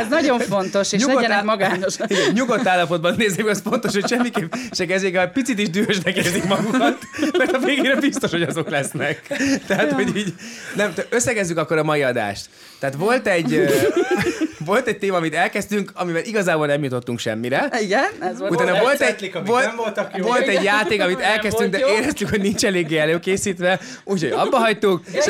[0.00, 2.10] Ez nagyon fontos, és Nyugodt legyenek áll- magányosak.
[2.10, 6.44] Igen, nyugodt állapotban nézzük, az fontos, hogy semmiképp se kezdjék el, picit is dühösnek érzik
[6.44, 6.98] magukat,
[7.38, 9.20] mert a végére biztos, hogy azok lesznek.
[9.66, 10.34] Tehát, hogy így,
[10.76, 12.48] nem, összegezzük akkor a mai adást.
[12.78, 13.68] Tehát volt egy,
[14.64, 17.68] volt egy téma, amit elkezdtünk, amivel igazából nem jutottunk semmire.
[17.80, 18.50] Igen, ez volt.
[18.50, 20.26] Utána Volt egy volt, nem voltak jók.
[20.26, 21.86] volt egy játék, amit elkezdtünk, de jó.
[21.86, 25.02] éreztük, hogy nincs eléggé előkészítve, úgyhogy abba hagytuk.
[25.12, 25.24] És.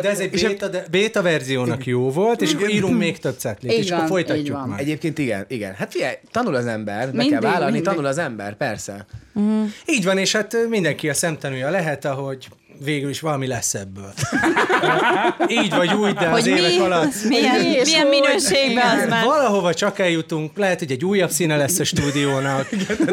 [0.00, 3.72] De ez egy béta, de béta verziónak jó volt, és akkor írunk még több cetlit,
[3.72, 4.80] és akkor folytatjuk majd.
[4.80, 5.74] Egyébként igen, igen.
[5.74, 9.06] Hát figyelj, tanul az ember, be kell vállalni, tanul az ember, persze.
[9.86, 12.48] Így van, és hát mindenki a szemtanúja lehet, ahogy
[12.78, 14.12] végül is valami lesz ebből.
[15.62, 16.78] Így vagy úgy, de az Hogy évek mi?
[16.78, 17.24] alatt...
[17.28, 19.24] Milyen, És milyen minőségben az már?
[19.24, 22.68] Valahova csak eljutunk, lehet, hogy egy újabb színe lesz a stúdiónak,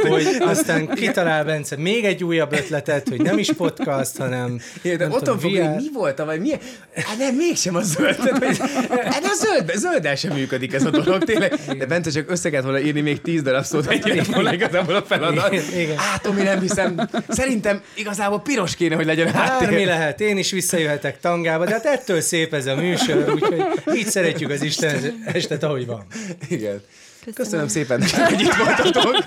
[0.08, 5.08] hogy aztán kitalál Bence még egy újabb ötletet, hogy nem is podcast, hanem Igen, de
[5.08, 6.60] otthon fog, hogy mi volt vagy milyen?
[6.96, 8.16] Hát nem, mégsem a zöld.
[8.16, 8.58] Tehát, hogy,
[8.90, 11.60] hát a zöld, zölddel sem működik ez a dolog, tényleg.
[11.78, 14.96] De Bence csak össze kellett volna írni még tíz darab szót, egy lett volna igazából
[14.96, 15.52] a feladat.
[15.54, 15.98] Igen, igen.
[15.98, 17.10] Á, Tomi, nem hiszem.
[17.28, 19.51] Szerintem igazából piros kéne, hogy legyen háttér.
[19.60, 23.64] Bármi lehet, én is visszajöhetek tangába, de hát ettől szép ez a műsor, úgyhogy
[23.96, 26.06] így szeretjük az Isten estet, ahogy van.
[26.50, 26.82] Igen.
[27.34, 29.24] Köszönöm szépen, hogy itt voltatok.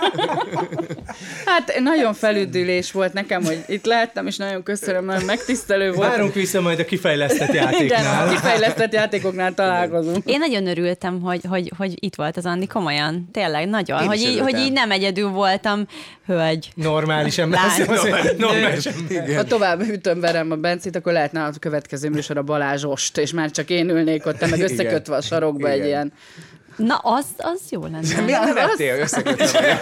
[1.44, 6.08] Hát nagyon felüdülés volt nekem, hogy itt lehettem, és nagyon köszönöm, nagyon megtisztelő volt.
[6.08, 8.28] Várunk vissza majd a kifejlesztett Igen, a játéknál.
[8.28, 10.24] kifejlesztett játékoknál találkozunk.
[10.24, 14.02] Én nagyon örültem, hogy, hogy, hogy itt volt az Andi, komolyan, tényleg, nagyon.
[14.02, 15.86] Én Hogy így, hogy így nem egyedül voltam,
[16.26, 16.70] hölgy.
[16.74, 17.60] Normális ember.
[17.60, 17.88] Lány.
[17.88, 18.88] Azért Normális
[19.36, 23.50] Ha tovább ütöm verem a Bencit, akkor lehetne a következő műsor a Balázsost, és már
[23.50, 25.88] csak én ülnék ott, meg összekötve a sarokba egy Igen.
[25.88, 26.12] ilyen,
[26.76, 28.20] Na, az, az jó lenne.
[28.20, 29.78] Miért nem vettél összekötve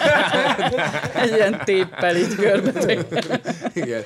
[1.21, 2.97] egy ilyen téppel így körbe.
[3.73, 4.03] Igen.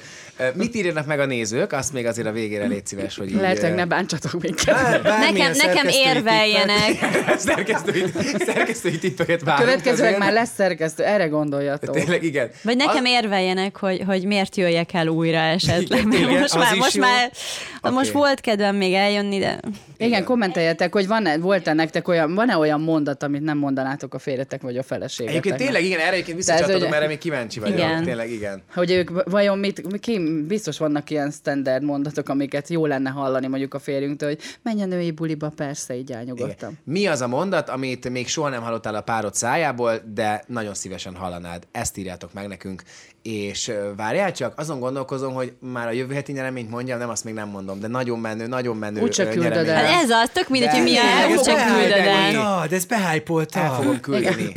[0.54, 1.72] Mit írjanak meg a nézők?
[1.74, 3.36] Azt még azért a végére légy szíves, hogy így...
[3.36, 5.02] Lehetőleg ö, ne bántsatok minket.
[5.04, 6.92] Bármilyen Nekem, nekem érveljenek.
[7.38, 8.04] szerkesztői,
[8.46, 9.64] szerkesztői tippeket várunk.
[9.70, 10.20] Következőleg azért.
[10.24, 11.96] már lesz szerkesztő, erre gondoljatok.
[11.96, 12.50] Tényleg, igen.
[12.64, 16.06] Vagy nekem Az- érveljenek, hogy, hogy miért jöjjek el újra esetleg.
[16.06, 17.02] Mert Igen, most már, most jó.
[17.02, 17.32] már
[17.82, 18.18] most Oké.
[18.18, 19.60] volt kedvem még eljönni, de
[19.98, 24.62] Igen, kommenteljetek, hogy van-e, volt-e nektek olyan, van-e olyan mondat, amit nem mondanátok a férjetek
[24.62, 25.46] vagy a feleségeteknek?
[25.46, 27.78] Egyébként tényleg igen, erre egyébként visszacsatodom, hogy- erre még kíváncsi vagyok.
[27.78, 28.04] Igen.
[28.04, 28.62] Tényleg igen.
[28.74, 30.18] Hogy ők vajon mit, ki,
[30.48, 34.86] biztos vannak ilyen standard mondatok, amiket jó lenne hallani mondjuk a férjünktől, hogy menj a
[34.86, 36.70] női buliba, persze, így elnyugodtam.
[36.70, 36.80] igen.
[36.84, 41.16] Mi az a mondat, amit még soha nem hallottál a párod szájából, de nagyon szívesen
[41.16, 41.64] hallanád?
[41.72, 42.82] Ezt írjátok meg nekünk.
[43.22, 47.34] És várjál csak, azon gondolkozom, hogy már a jövő heti nyereményt mondjam, nem azt még
[47.34, 49.76] nem mondom, de nagyon menő, nagyon menő Úgyse küldöd el.
[49.86, 52.10] hát ez az, tök mindegy, hogy De- milyen, Igen, úgy ez csak beállj, küldöd de
[52.10, 52.32] el.
[52.32, 53.60] Ja, de ez behájpolta.
[53.60, 54.52] El fogom küldeni.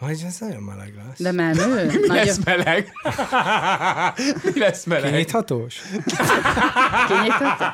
[0.00, 1.18] Hogy ez nagyon meleg lesz.
[1.18, 1.84] De menő?
[2.00, 2.92] Mi Nagyon lesz meleg?
[4.54, 5.10] Mi lesz meleg?
[5.10, 5.80] Kinyithatós?
[7.08, 7.64] kinyitható?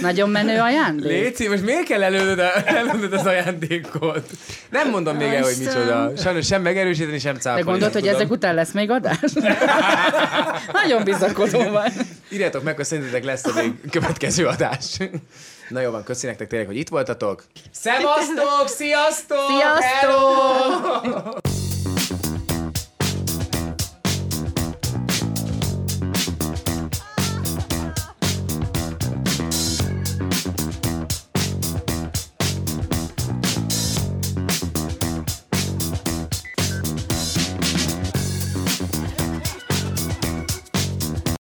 [0.00, 1.04] Nagyon menő ajándék?
[1.10, 4.30] Léci, most miért kell előnöd, előnöd az ajándékot?
[4.70, 6.12] Nem mondom még el, hogy micsoda.
[6.16, 7.64] Sajnos sem megerősíteni, sem De cáfolni.
[7.64, 8.16] gondolod, nem hogy tudom.
[8.20, 9.18] ezek után lesz még adás?
[10.82, 11.92] Nagyon bizakodó vagy.
[12.30, 14.96] Írjátok meg, hogy szerintetek lesz még következő adás.
[15.70, 17.44] Na jó van, köszi nektek tényleg, hogy itt voltatok.
[17.70, 19.38] Szevasztok, sziasztok!
[19.48, 21.38] Sziasztok!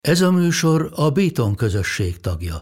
[0.00, 2.58] Ez a műsor a Béton közösség tagja.